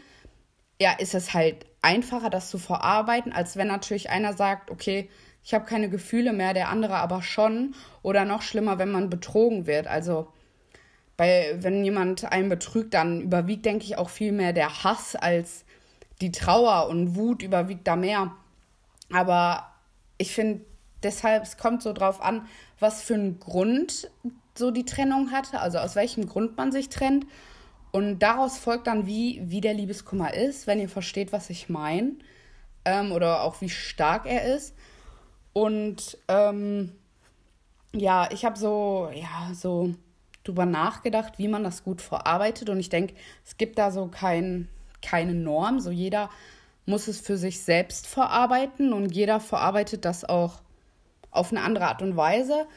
ja, 0.80 0.94
ist 0.94 1.16
es 1.16 1.34
halt 1.34 1.66
einfacher, 1.82 2.30
das 2.30 2.50
zu 2.50 2.60
verarbeiten, 2.60 3.34
als 3.34 3.58
wenn 3.58 3.68
natürlich 3.68 4.10
einer 4.10 4.34
sagt, 4.34 4.70
okay, 4.72 5.10
ich 5.46 5.54
habe 5.54 5.66
keine 5.66 5.90
Gefühle 5.90 6.34
mehr, 6.34 6.56
der 6.56 6.70
andere 6.70 6.96
aber 6.96 7.22
schon. 7.22 7.76
Oder 8.02 8.26
noch 8.26 8.42
schlimmer, 8.42 8.80
wenn 8.80 8.92
man 8.92 9.12
betrogen 9.12 9.68
wird. 9.68 9.86
Also, 9.86 10.28
bei, 11.18 11.56
wenn 11.60 11.86
jemand 11.86 12.32
einen 12.32 12.50
betrügt, 12.50 12.96
dann 12.96 13.22
überwiegt, 13.22 13.64
denke 13.64 13.86
ich, 13.86 13.98
auch 13.98 14.10
viel 14.10 14.32
mehr 14.32 14.54
der 14.54 14.84
Hass 14.84 15.16
als 15.16 15.64
die 16.20 16.32
Trauer 16.32 16.90
und 16.90 17.16
Wut 17.16 17.44
überwiegt 17.44 17.88
da 17.88 17.96
mehr. 17.96 18.32
Aber 19.14 19.72
ich 20.18 20.34
finde, 20.34 20.66
deshalb, 21.04 21.44
es 21.44 21.58
kommt 21.58 21.84
so 21.84 21.94
drauf 21.94 22.22
an, 22.22 22.48
was 22.80 23.04
für 23.04 23.14
einen 23.14 23.40
Grund 23.40 24.10
so 24.58 24.72
die 24.72 24.86
Trennung 24.86 25.32
hatte, 25.32 25.60
also 25.60 25.78
aus 25.78 25.96
welchem 25.96 26.28
Grund 26.28 26.58
man 26.58 26.72
sich 26.72 26.90
trennt. 26.90 27.28
Und 27.92 28.20
daraus 28.20 28.58
folgt 28.58 28.88
dann, 28.88 29.06
wie, 29.06 29.42
wie 29.46 29.62
der 29.62 29.76
Liebeskummer 29.76 30.34
ist, 30.34 30.66
wenn 30.66 30.80
ihr 30.80 30.90
versteht, 30.90 31.32
was 31.32 31.52
ich 31.52 31.70
meine. 31.70 32.14
Ähm, 32.84 33.12
oder 33.12 33.44
auch 33.44 33.62
wie 33.62 33.70
stark 33.70 34.26
er 34.26 34.56
ist. 34.56 34.74
Und 35.58 36.18
ähm, 36.28 36.92
ja, 37.94 38.28
ich 38.30 38.44
habe 38.44 38.60
so, 38.60 39.10
ja, 39.14 39.54
so 39.54 39.96
drüber 40.44 40.66
nachgedacht, 40.66 41.40
wie 41.40 41.48
man 41.48 41.64
das 41.64 41.86
gut 41.86 42.02
verarbeitet. 42.02 42.70
Und 42.70 42.78
ich 42.78 42.90
denke, 42.90 43.16
es 43.46 43.56
gibt 43.56 43.80
da 43.80 43.90
so 43.90 44.08
kein, 44.08 44.68
keine 45.02 45.34
Norm. 45.34 45.80
So 45.80 45.92
jeder 45.92 46.30
muss 46.86 47.08
es 47.08 47.22
für 47.22 47.38
sich 47.38 47.64
selbst 47.64 48.06
verarbeiten 48.06 48.92
und 48.92 49.16
jeder 49.16 49.40
verarbeitet 49.40 50.04
das 50.04 50.26
auch 50.26 50.60
auf 51.32 51.52
eine 51.52 51.62
andere 51.62 51.88
Art 51.88 52.02
und 52.02 52.18
Weise. 52.18 52.68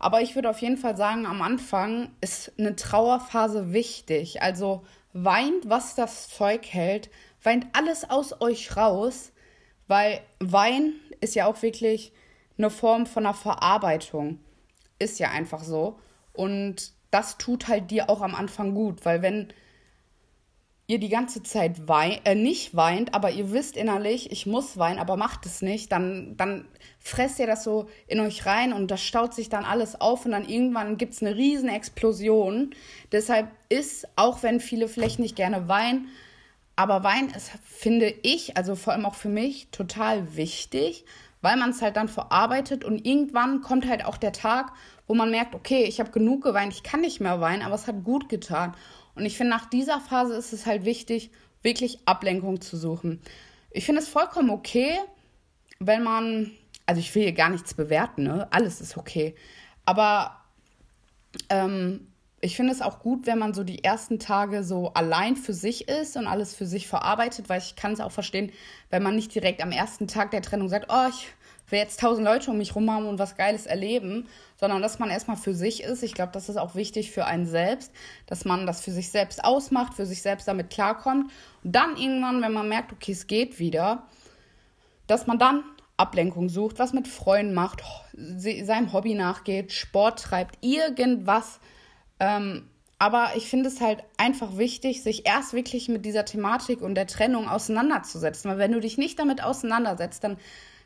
Aber 0.00 0.20
ich 0.20 0.34
würde 0.34 0.50
auf 0.50 0.58
jeden 0.58 0.76
Fall 0.76 0.96
sagen, 0.96 1.26
am 1.26 1.40
Anfang 1.40 2.10
ist 2.20 2.50
eine 2.58 2.74
Trauerphase 2.74 3.72
wichtig. 3.72 4.42
Also 4.42 4.82
weint, 5.12 5.68
was 5.68 5.94
das 5.94 6.30
Zeug 6.30 6.66
hält, 6.66 7.10
weint 7.44 7.68
alles 7.74 8.10
aus 8.10 8.40
euch 8.40 8.76
raus, 8.76 9.30
weil 9.86 10.20
Wein 10.40 10.94
ist 11.20 11.36
ja 11.36 11.46
auch 11.46 11.62
wirklich 11.62 12.12
eine 12.58 12.70
Form 12.70 13.06
von 13.06 13.26
einer 13.26 13.34
Verarbeitung. 13.34 14.40
Ist 14.98 15.18
ja 15.18 15.30
einfach 15.30 15.62
so. 15.62 15.98
Und 16.32 16.92
das 17.10 17.38
tut 17.38 17.68
halt 17.68 17.90
dir 17.90 18.10
auch 18.10 18.22
am 18.22 18.34
Anfang 18.34 18.74
gut, 18.74 19.04
weil 19.04 19.22
wenn 19.22 19.52
ihr 20.86 20.98
die 20.98 21.08
ganze 21.08 21.42
Zeit 21.42 21.88
wein, 21.88 22.20
äh, 22.24 22.34
nicht 22.34 22.76
weint, 22.76 23.14
aber 23.14 23.30
ihr 23.30 23.52
wisst 23.52 23.76
innerlich, 23.76 24.30
ich 24.30 24.44
muss 24.44 24.76
weinen, 24.76 24.98
aber 24.98 25.16
macht 25.16 25.46
es 25.46 25.62
nicht, 25.62 25.92
dann, 25.92 26.36
dann 26.36 26.68
fresst 26.98 27.38
ihr 27.38 27.46
das 27.46 27.64
so 27.64 27.88
in 28.06 28.20
euch 28.20 28.44
rein 28.44 28.72
und 28.72 28.90
das 28.90 29.02
staut 29.02 29.32
sich 29.32 29.48
dann 29.48 29.64
alles 29.64 29.98
auf 29.98 30.26
und 30.26 30.32
dann 30.32 30.46
irgendwann 30.46 30.98
gibt 30.98 31.14
es 31.14 31.22
eine 31.22 31.36
riesen 31.36 31.70
Explosion. 31.70 32.74
Deshalb 33.12 33.48
ist, 33.70 34.06
auch 34.16 34.42
wenn 34.42 34.60
viele 34.60 34.88
vielleicht 34.88 35.18
nicht 35.20 35.36
gerne 35.36 35.68
weinen, 35.68 36.08
aber 36.76 37.04
Wein 37.04 37.28
ist, 37.28 37.52
finde 37.64 38.12
ich, 38.22 38.56
also 38.56 38.74
vor 38.74 38.92
allem 38.92 39.06
auch 39.06 39.14
für 39.14 39.28
mich, 39.28 39.68
total 39.70 40.36
wichtig, 40.36 41.04
weil 41.44 41.58
man 41.58 41.70
es 41.70 41.82
halt 41.82 41.96
dann 41.96 42.08
verarbeitet 42.08 42.84
und 42.84 43.04
irgendwann 43.04 43.60
kommt 43.60 43.86
halt 43.86 44.06
auch 44.06 44.16
der 44.16 44.32
Tag, 44.32 44.72
wo 45.06 45.14
man 45.14 45.30
merkt, 45.30 45.54
okay, 45.54 45.84
ich 45.84 46.00
habe 46.00 46.10
genug 46.10 46.42
geweint, 46.42 46.72
ich 46.72 46.82
kann 46.82 47.02
nicht 47.02 47.20
mehr 47.20 47.38
weinen, 47.42 47.60
aber 47.60 47.74
es 47.74 47.86
hat 47.86 48.02
gut 48.02 48.30
getan. 48.30 48.74
Und 49.14 49.26
ich 49.26 49.36
finde, 49.36 49.50
nach 49.50 49.66
dieser 49.66 50.00
Phase 50.00 50.34
ist 50.34 50.54
es 50.54 50.64
halt 50.64 50.86
wichtig, 50.86 51.30
wirklich 51.60 51.98
Ablenkung 52.06 52.62
zu 52.62 52.78
suchen. 52.78 53.20
Ich 53.70 53.84
finde 53.84 54.00
es 54.00 54.08
vollkommen 54.08 54.48
okay, 54.48 54.98
wenn 55.80 56.02
man, 56.02 56.50
also 56.86 56.98
ich 56.98 57.14
will 57.14 57.24
hier 57.24 57.32
gar 57.32 57.50
nichts 57.50 57.74
bewerten, 57.74 58.22
ne? 58.22 58.48
Alles 58.50 58.80
ist 58.80 58.96
okay. 58.96 59.34
Aber 59.84 60.40
ähm, 61.50 62.06
ich 62.44 62.56
finde 62.56 62.72
es 62.74 62.82
auch 62.82 62.98
gut, 62.98 63.26
wenn 63.26 63.38
man 63.38 63.54
so 63.54 63.64
die 63.64 63.84
ersten 63.84 64.18
Tage 64.18 64.64
so 64.64 64.92
allein 64.92 65.34
für 65.34 65.54
sich 65.54 65.88
ist 65.88 66.16
und 66.18 66.26
alles 66.26 66.54
für 66.54 66.66
sich 66.66 66.86
verarbeitet, 66.86 67.48
weil 67.48 67.58
ich 67.58 67.74
kann 67.74 67.92
es 67.92 68.00
auch 68.00 68.12
verstehen, 68.12 68.52
wenn 68.90 69.02
man 69.02 69.16
nicht 69.16 69.34
direkt 69.34 69.62
am 69.62 69.72
ersten 69.72 70.08
Tag 70.08 70.30
der 70.30 70.42
Trennung 70.42 70.68
sagt, 70.68 70.90
oh, 70.90 71.08
ich 71.08 71.28
will 71.70 71.78
jetzt 71.78 72.00
tausend 72.00 72.26
Leute 72.26 72.50
um 72.50 72.58
mich 72.58 72.76
rum 72.76 72.90
haben 72.90 73.06
und 73.06 73.18
was 73.18 73.36
Geiles 73.36 73.64
erleben, 73.64 74.28
sondern 74.56 74.82
dass 74.82 74.98
man 74.98 75.08
erstmal 75.08 75.38
für 75.38 75.54
sich 75.54 75.82
ist. 75.82 76.02
Ich 76.02 76.12
glaube, 76.12 76.32
das 76.32 76.50
ist 76.50 76.58
auch 76.58 76.74
wichtig 76.74 77.12
für 77.12 77.24
einen 77.24 77.46
selbst, 77.46 77.90
dass 78.26 78.44
man 78.44 78.66
das 78.66 78.82
für 78.82 78.90
sich 78.90 79.10
selbst 79.10 79.42
ausmacht, 79.42 79.94
für 79.94 80.04
sich 80.04 80.20
selbst 80.20 80.46
damit 80.46 80.68
klarkommt. 80.68 81.30
Und 81.62 81.74
dann 81.74 81.96
irgendwann, 81.96 82.42
wenn 82.42 82.52
man 82.52 82.68
merkt, 82.68 82.92
okay, 82.92 83.12
es 83.12 83.26
geht 83.26 83.58
wieder, 83.58 84.02
dass 85.06 85.26
man 85.26 85.38
dann 85.38 85.64
Ablenkung 85.96 86.50
sucht, 86.50 86.78
was 86.78 86.92
mit 86.92 87.08
Freunden 87.08 87.54
macht, 87.54 87.82
seinem 88.12 88.92
Hobby 88.92 89.14
nachgeht, 89.14 89.72
Sport 89.72 90.20
treibt, 90.20 90.58
irgendwas. 90.60 91.58
Ähm, 92.24 92.68
aber 92.98 93.32
ich 93.36 93.48
finde 93.48 93.68
es 93.68 93.80
halt 93.80 94.02
einfach 94.16 94.56
wichtig, 94.56 95.02
sich 95.02 95.26
erst 95.26 95.52
wirklich 95.52 95.88
mit 95.88 96.06
dieser 96.06 96.24
Thematik 96.24 96.80
und 96.80 96.94
der 96.94 97.06
Trennung 97.06 97.48
auseinanderzusetzen. 97.48 98.50
Weil 98.50 98.58
wenn 98.58 98.72
du 98.72 98.80
dich 98.80 98.96
nicht 98.96 99.18
damit 99.18 99.42
auseinandersetzt, 99.42 100.24
dann 100.24 100.38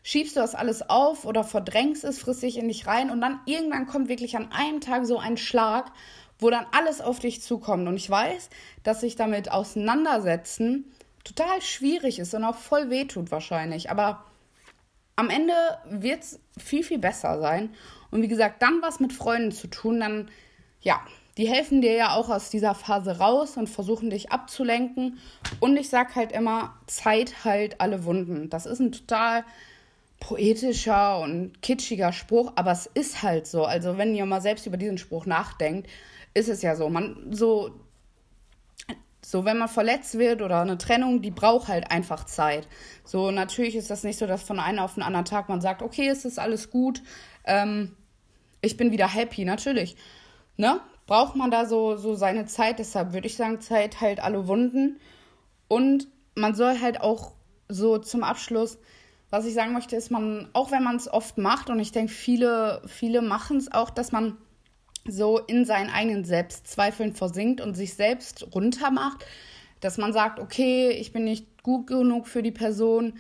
schiebst 0.03 0.35
du 0.35 0.41
das 0.41 0.55
alles 0.55 0.89
auf 0.89 1.25
oder 1.25 1.45
verdrängst 1.45 2.03
es, 2.03 2.19
frisst 2.19 2.43
dich 2.43 2.59
in 2.59 2.69
dich 2.69 2.87
rein 2.87 3.11
und 3.11 3.21
dann 3.21 3.41
irgendwann 3.47 3.87
kommt 3.87 4.09
wirklich 4.09 4.37
an 4.37 4.51
einem 4.51 4.81
Tag 4.81 5.07
so 5.07 5.19
ein 5.19 5.37
Schlag, 5.37 5.93
wo 6.41 6.51
dann 6.51 6.67
alles 6.73 7.01
auf 7.01 7.19
dich 7.19 7.43
zukommt. 7.43 7.87
Und 7.87 7.97
ich 7.97 8.11
weiß, 8.11 8.51
dass 8.83 9.01
sich 9.01 9.15
damit 9.15 9.53
auseinandersetzen 9.53 10.93
total 11.25 11.61
schwierig 11.61 12.19
ist 12.19 12.35
und 12.35 12.45
auch 12.45 12.57
voll 12.57 12.91
wehtut 12.91 13.31
wahrscheinlich. 13.31 13.91
Aber 13.91 14.25
am 15.15 15.31
Ende 15.31 15.53
wird 15.85 16.23
es 16.23 16.41
viel, 16.59 16.83
viel 16.83 16.99
besser 16.99 17.39
sein. 17.41 17.75
Und 18.11 18.23
wie 18.23 18.29
gesagt, 18.29 18.63
dann 18.63 18.83
was 18.83 18.99
mit 18.99 19.13
Freunden 19.13 19.53
zu 19.53 19.69
tun, 19.69 20.01
dann, 20.01 20.31
ja, 20.81 21.01
die 21.39 21.49
helfen 21.49 21.81
dir 21.81 21.95
ja 21.95 22.15
auch 22.15 22.29
aus 22.29 22.51
dieser 22.51 22.75
Phase 22.75 23.19
raus 23.19 23.57
und 23.57 23.69
versuchen 23.69 24.11
dich 24.11 24.33
abzulenken. 24.33 25.19
Und 25.61 25.77
ich 25.77 25.89
sag 25.89 26.17
halt 26.17 26.33
immer, 26.33 26.75
Zeit 26.87 27.45
heilt 27.45 27.81
alle 27.81 28.05
Wunden. 28.05 28.51
Das 28.51 28.67
ist 28.67 28.81
ein 28.81 28.91
total 28.91 29.45
poetischer 30.19 31.21
und 31.21 31.63
kitschiger 31.63 32.13
Spruch, 32.13 32.53
aber 32.57 32.73
es 32.73 32.87
ist 32.87 33.23
halt 33.23 33.47
so. 33.47 33.65
Also, 33.65 33.97
wenn 33.97 34.17
ihr 34.17 34.27
mal 34.27 34.41
selbst 34.41 34.67
über 34.67 34.77
diesen 34.77 34.99
Spruch 34.99 35.27
nachdenkt, 35.27 35.89
ist 36.35 36.49
es 36.49 36.61
ja 36.63 36.75
so. 36.75 36.89
Man, 36.89 37.29
so, 37.31 37.71
so, 39.25 39.45
wenn 39.45 39.59
man 39.59 39.69
verletzt 39.69 40.19
wird 40.19 40.43
oder 40.43 40.61
eine 40.63 40.77
Trennung, 40.77 41.23
die 41.23 41.31
braucht 41.31 41.69
halt 41.69 41.93
einfach 41.93 42.25
Zeit. 42.27 42.67
So, 43.05 43.31
natürlich 43.31 43.77
ist 43.77 43.91
das 43.91 44.03
nicht 44.03 44.19
so, 44.19 44.27
dass 44.27 44.43
von 44.43 44.59
einem 44.59 44.81
auf 44.81 44.95
den 44.95 45.05
anderen 45.05 45.25
Tag 45.25 45.49
man 45.49 45.61
sagt, 45.61 45.83
okay, 45.83 46.09
es 46.09 46.25
ist 46.25 46.41
alles 46.41 46.71
gut, 46.71 47.01
ähm, 47.45 47.95
ich 48.61 48.77
bin 48.77 48.91
wieder 48.91 49.07
happy, 49.07 49.45
natürlich. 49.45 49.97
Ne? 50.57 50.81
Braucht 51.09 51.35
man 51.35 51.51
da 51.51 51.67
so, 51.67 51.97
so 51.97 52.15
seine 52.15 52.47
Zeit, 52.47 52.79
deshalb 52.79 53.13
würde 53.13 53.27
ich 53.27 53.37
sagen, 53.37 53.61
Zeit 53.61 54.01
heilt 54.01 54.21
alle 54.21 54.47
Wunden. 54.47 55.01
Und 55.67 56.07
man 56.37 56.55
soll 56.55 56.81
halt 56.81 57.01
auch 57.01 57.33
so 57.69 57.99
zum 57.99 58.23
Abschluss 58.23 58.79
was 59.31 59.45
ich 59.45 59.55
sagen 59.55 59.73
möchte, 59.73 59.97
ist, 59.97 60.11
man, 60.11 60.49
auch 60.53 60.71
wenn 60.71 60.83
man 60.83 60.97
es 60.97 61.13
oft 61.13 61.39
macht, 61.39 61.71
und 61.71 61.79
ich 61.81 61.93
denke, 61.93 62.13
viele, 62.13 62.83
viele 62.87 63.21
machen 63.21 63.59
es 63.59 63.71
auch, 63.71 63.91
dass 63.91 64.13
man 64.13 64.39
so 65.07 65.39
in 65.39 65.65
seinen 65.65 65.91
eigenen 65.91 66.25
Selbstzweifeln 66.25 67.15
versinkt 67.15 67.61
und 67.61 67.75
sich 67.75 67.95
selbst 67.95 68.55
runtermacht, 68.55 69.25
dass 69.81 69.99
man 69.99 70.13
sagt, 70.13 70.41
okay, 70.41 70.91
ich 70.91 71.13
bin 71.13 71.25
nicht 71.25 71.63
gut 71.63 71.87
genug 71.87 72.27
für 72.27 72.43
die 72.43 72.53
Person, 72.53 73.15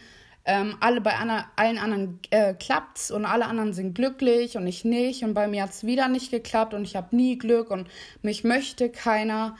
ähm, 0.48 0.78
alle 0.80 1.02
bei 1.02 1.16
einer, 1.16 1.44
allen 1.56 1.76
anderen 1.76 2.20
äh, 2.30 2.54
klappt's 2.54 3.10
und 3.10 3.26
alle 3.26 3.44
anderen 3.44 3.74
sind 3.74 3.94
glücklich 3.94 4.56
und 4.56 4.66
ich 4.66 4.82
nicht 4.82 5.22
und 5.22 5.34
bei 5.34 5.46
mir 5.46 5.62
hat 5.62 5.70
es 5.70 5.84
wieder 5.84 6.08
nicht 6.08 6.30
geklappt 6.30 6.72
und 6.72 6.84
ich 6.84 6.96
habe 6.96 7.14
nie 7.14 7.36
Glück 7.36 7.70
und 7.70 7.86
mich 8.22 8.44
möchte 8.44 8.88
keiner. 8.88 9.56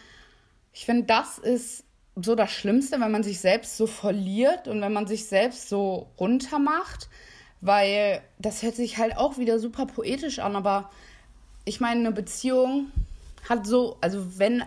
Ich 0.73 0.87
finde, 0.87 1.05
das 1.05 1.39
ist 1.39 1.85
so 2.17 2.35
das 2.35 2.51
Schlimmste, 2.51 3.01
wenn 3.01 3.11
man 3.13 3.23
sich 3.23 3.39
selbst 3.39 3.77
so 3.77 3.87
verliert 3.87 4.67
und 4.67 4.81
wenn 4.81 4.95
man 4.95 5.07
sich 5.07 5.27
selbst 5.27 5.69
so 5.69 6.09
runtermacht, 6.19 7.11
weil 7.61 8.23
das 8.39 8.63
hört 8.63 8.75
sich 8.75 8.97
halt 8.97 9.15
auch 9.19 9.37
wieder 9.37 9.59
super 9.59 9.85
poetisch 9.85 10.39
an, 10.39 10.57
aber 10.57 10.91
ich 11.67 11.81
meine, 11.81 12.01
eine 12.01 12.13
Beziehung 12.13 12.91
hat 13.47 13.67
so, 13.67 13.99
also 14.01 14.39
wenn 14.39 14.65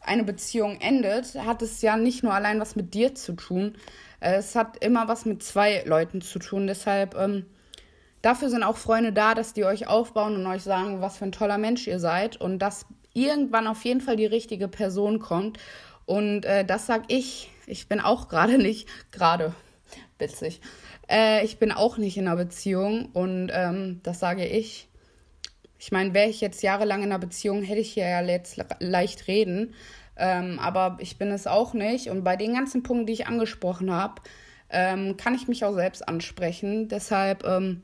eine 0.00 0.24
Beziehung 0.24 0.80
endet, 0.80 1.34
hat 1.34 1.62
es 1.62 1.82
ja 1.82 1.96
nicht 1.96 2.22
nur 2.22 2.32
allein 2.32 2.60
was 2.60 2.76
mit 2.76 2.94
dir 2.94 3.14
zu 3.14 3.32
tun, 3.34 3.76
es 4.20 4.56
hat 4.56 4.82
immer 4.84 5.08
was 5.08 5.24
mit 5.24 5.42
zwei 5.42 5.84
Leuten 5.84 6.20
zu 6.20 6.38
tun. 6.38 6.66
Deshalb, 6.66 7.14
ähm, 7.14 7.46
dafür 8.22 8.50
sind 8.50 8.64
auch 8.64 8.76
Freunde 8.76 9.12
da, 9.12 9.34
dass 9.34 9.52
die 9.52 9.64
euch 9.64 9.86
aufbauen 9.86 10.34
und 10.34 10.46
euch 10.46 10.62
sagen, 10.62 11.00
was 11.00 11.18
für 11.18 11.24
ein 11.24 11.32
toller 11.32 11.58
Mensch 11.58 11.86
ihr 11.86 12.00
seid 12.00 12.36
und 12.40 12.58
dass 12.58 12.86
irgendwann 13.14 13.66
auf 13.66 13.84
jeden 13.84 14.00
Fall 14.00 14.16
die 14.16 14.26
richtige 14.26 14.68
Person 14.68 15.18
kommt 15.18 15.58
und 16.06 16.44
äh, 16.44 16.64
das 16.64 16.86
sag 16.86 17.04
ich. 17.08 17.50
Ich 17.66 17.88
bin 17.88 18.00
auch 18.00 18.28
gerade 18.28 18.58
nicht, 18.58 18.88
gerade, 19.12 19.54
witzig. 20.18 20.60
Äh, 21.08 21.44
ich 21.44 21.58
bin 21.58 21.70
auch 21.70 21.96
nicht 21.96 22.16
in 22.16 22.26
einer 22.26 22.36
Beziehung 22.36 23.10
und 23.12 23.50
ähm, 23.52 24.00
das 24.02 24.18
sage 24.18 24.46
ich. 24.46 24.87
Ich 25.78 25.92
meine, 25.92 26.14
wäre 26.14 26.28
ich 26.28 26.40
jetzt 26.40 26.62
jahrelang 26.62 27.02
in 27.02 27.12
einer 27.12 27.18
Beziehung, 27.18 27.62
hätte 27.62 27.80
ich 27.80 27.92
hier 27.92 28.08
ja 28.08 28.20
jetzt 28.20 28.60
leicht 28.80 29.28
reden. 29.28 29.74
Ähm, 30.16 30.58
aber 30.58 30.96
ich 31.00 31.18
bin 31.18 31.30
es 31.30 31.46
auch 31.46 31.74
nicht. 31.74 32.10
Und 32.10 32.24
bei 32.24 32.36
den 32.36 32.54
ganzen 32.54 32.82
Punkten, 32.82 33.06
die 33.06 33.12
ich 33.12 33.26
angesprochen 33.28 33.92
habe, 33.92 34.20
ähm, 34.70 35.16
kann 35.16 35.34
ich 35.34 35.48
mich 35.48 35.64
auch 35.64 35.74
selbst 35.74 36.06
ansprechen. 36.06 36.88
Deshalb, 36.88 37.44
ähm, 37.44 37.82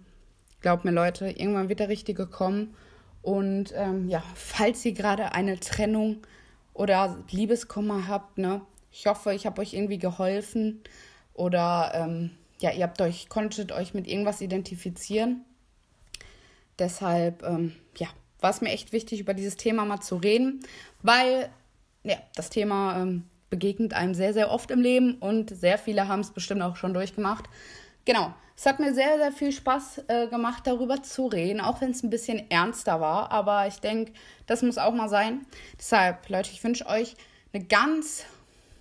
glaubt 0.60 0.84
mir 0.84 0.90
Leute, 0.90 1.28
irgendwann 1.28 1.68
wird 1.68 1.80
der 1.80 1.88
Richtige 1.88 2.26
kommen. 2.26 2.74
Und 3.22 3.72
ähm, 3.76 4.08
ja, 4.08 4.22
falls 4.34 4.84
ihr 4.84 4.92
gerade 4.92 5.32
eine 5.32 5.60
Trennung 5.60 6.18
oder 6.74 7.18
Liebeskummer 7.30 8.08
habt, 8.08 8.38
ne? 8.38 8.60
Ich 8.90 9.06
hoffe, 9.06 9.34
ich 9.34 9.46
habe 9.46 9.60
euch 9.60 9.74
irgendwie 9.74 9.98
geholfen 9.98 10.82
oder 11.32 11.92
ähm, 11.94 12.30
ja, 12.60 12.70
ihr 12.70 12.84
habt 12.84 13.00
euch, 13.00 13.28
konntet 13.28 13.72
euch 13.72 13.92
mit 13.92 14.06
irgendwas 14.06 14.40
identifizieren. 14.40 15.44
Deshalb, 16.78 17.42
ähm, 17.42 17.74
ja, 17.96 18.08
war 18.40 18.50
es 18.50 18.60
mir 18.60 18.70
echt 18.70 18.92
wichtig, 18.92 19.20
über 19.20 19.34
dieses 19.34 19.56
Thema 19.56 19.84
mal 19.84 20.00
zu 20.00 20.16
reden, 20.16 20.60
weil 21.02 21.48
ja, 22.02 22.16
das 22.34 22.50
Thema 22.50 23.00
ähm, 23.00 23.24
begegnet 23.50 23.94
einem 23.94 24.14
sehr, 24.14 24.34
sehr 24.34 24.50
oft 24.50 24.70
im 24.70 24.80
Leben 24.80 25.14
und 25.14 25.50
sehr 25.50 25.78
viele 25.78 26.08
haben 26.08 26.20
es 26.20 26.30
bestimmt 26.30 26.62
auch 26.62 26.76
schon 26.76 26.92
durchgemacht. 26.92 27.44
Genau, 28.04 28.34
es 28.56 28.66
hat 28.66 28.78
mir 28.78 28.94
sehr, 28.94 29.16
sehr 29.18 29.32
viel 29.32 29.52
Spaß 29.52 30.04
äh, 30.08 30.26
gemacht, 30.28 30.66
darüber 30.66 31.02
zu 31.02 31.26
reden, 31.26 31.60
auch 31.60 31.80
wenn 31.80 31.90
es 31.90 32.02
ein 32.02 32.10
bisschen 32.10 32.50
ernster 32.50 33.00
war. 33.00 33.32
Aber 33.32 33.66
ich 33.66 33.80
denke, 33.80 34.12
das 34.46 34.62
muss 34.62 34.78
auch 34.78 34.92
mal 34.92 35.08
sein. 35.08 35.46
Deshalb, 35.78 36.28
Leute, 36.28 36.50
ich 36.52 36.62
wünsche 36.62 36.86
euch 36.86 37.16
eine 37.52 37.64
ganz 37.64 38.24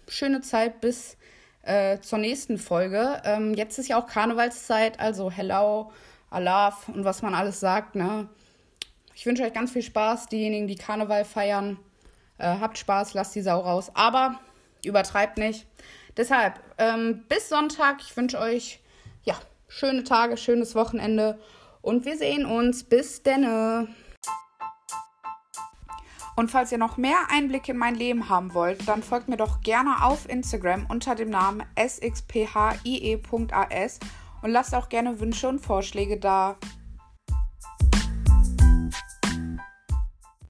schöne 0.08 0.42
Zeit 0.42 0.82
bis 0.82 1.18
äh, 1.64 2.00
zur 2.00 2.20
nächsten 2.20 2.58
Folge. 2.58 3.22
Ähm, 3.24 3.54
jetzt 3.54 3.80
ist 3.80 3.88
ja 3.88 4.00
auch 4.00 4.08
Karnevalszeit, 4.08 5.00
also 5.00 5.32
hello, 5.32 5.92
alaf 6.34 6.90
und 6.90 7.06
was 7.06 7.22
man 7.22 7.36
alles 7.36 7.60
sagt. 7.60 7.96
Ne? 7.96 8.28
Ich 9.16 9.26
wünsche 9.26 9.44
euch 9.44 9.54
ganz 9.54 9.72
viel 9.72 9.84
Spaß, 9.84 10.28
diejenigen, 10.28 10.68
die 10.68 10.76
Karneval 10.76 11.26
feiern. 11.26 11.78
Äh, 12.38 12.56
habt 12.60 12.78
Spaß, 12.78 13.14
lasst 13.14 13.36
die 13.36 13.42
Sau 13.42 13.60
raus. 13.60 13.92
Aber 13.94 14.40
übertreibt 14.84 15.38
nicht. 15.38 15.68
Deshalb, 16.18 16.60
ähm, 16.78 17.24
bis 17.30 17.50
Sonntag. 17.50 18.02
Ich 18.02 18.16
wünsche 18.18 18.40
euch 18.40 18.80
schöne 19.74 20.04
Tage, 20.04 20.38
schönes 20.38 20.76
Wochenende 20.76 21.40
und 21.82 22.06
wir 22.06 22.16
sehen 22.18 22.46
uns. 22.46 22.84
Bis 22.84 23.24
denne. 23.24 23.88
Und 26.36 26.50
falls 26.50 26.72
ihr 26.72 26.80
noch 26.80 26.98
mehr 26.98 27.18
Einblick 27.30 27.70
in 27.70 27.78
mein 27.78 27.94
Leben 27.96 28.28
haben 28.30 28.56
wollt, 28.56 28.88
dann 28.88 29.04
folgt 29.04 29.30
mir 29.30 29.38
doch 29.38 29.62
gerne 29.62 30.04
auf 30.04 30.28
Instagram 30.28 30.88
unter 30.90 31.14
dem 31.14 31.30
Namen 31.30 31.64
sxphie.as 31.78 32.80
und 34.44 34.52
lasst 34.52 34.76
auch 34.76 34.90
gerne 34.90 35.20
Wünsche 35.20 35.48
und 35.48 35.60
Vorschläge 35.60 36.20
da. 36.20 36.58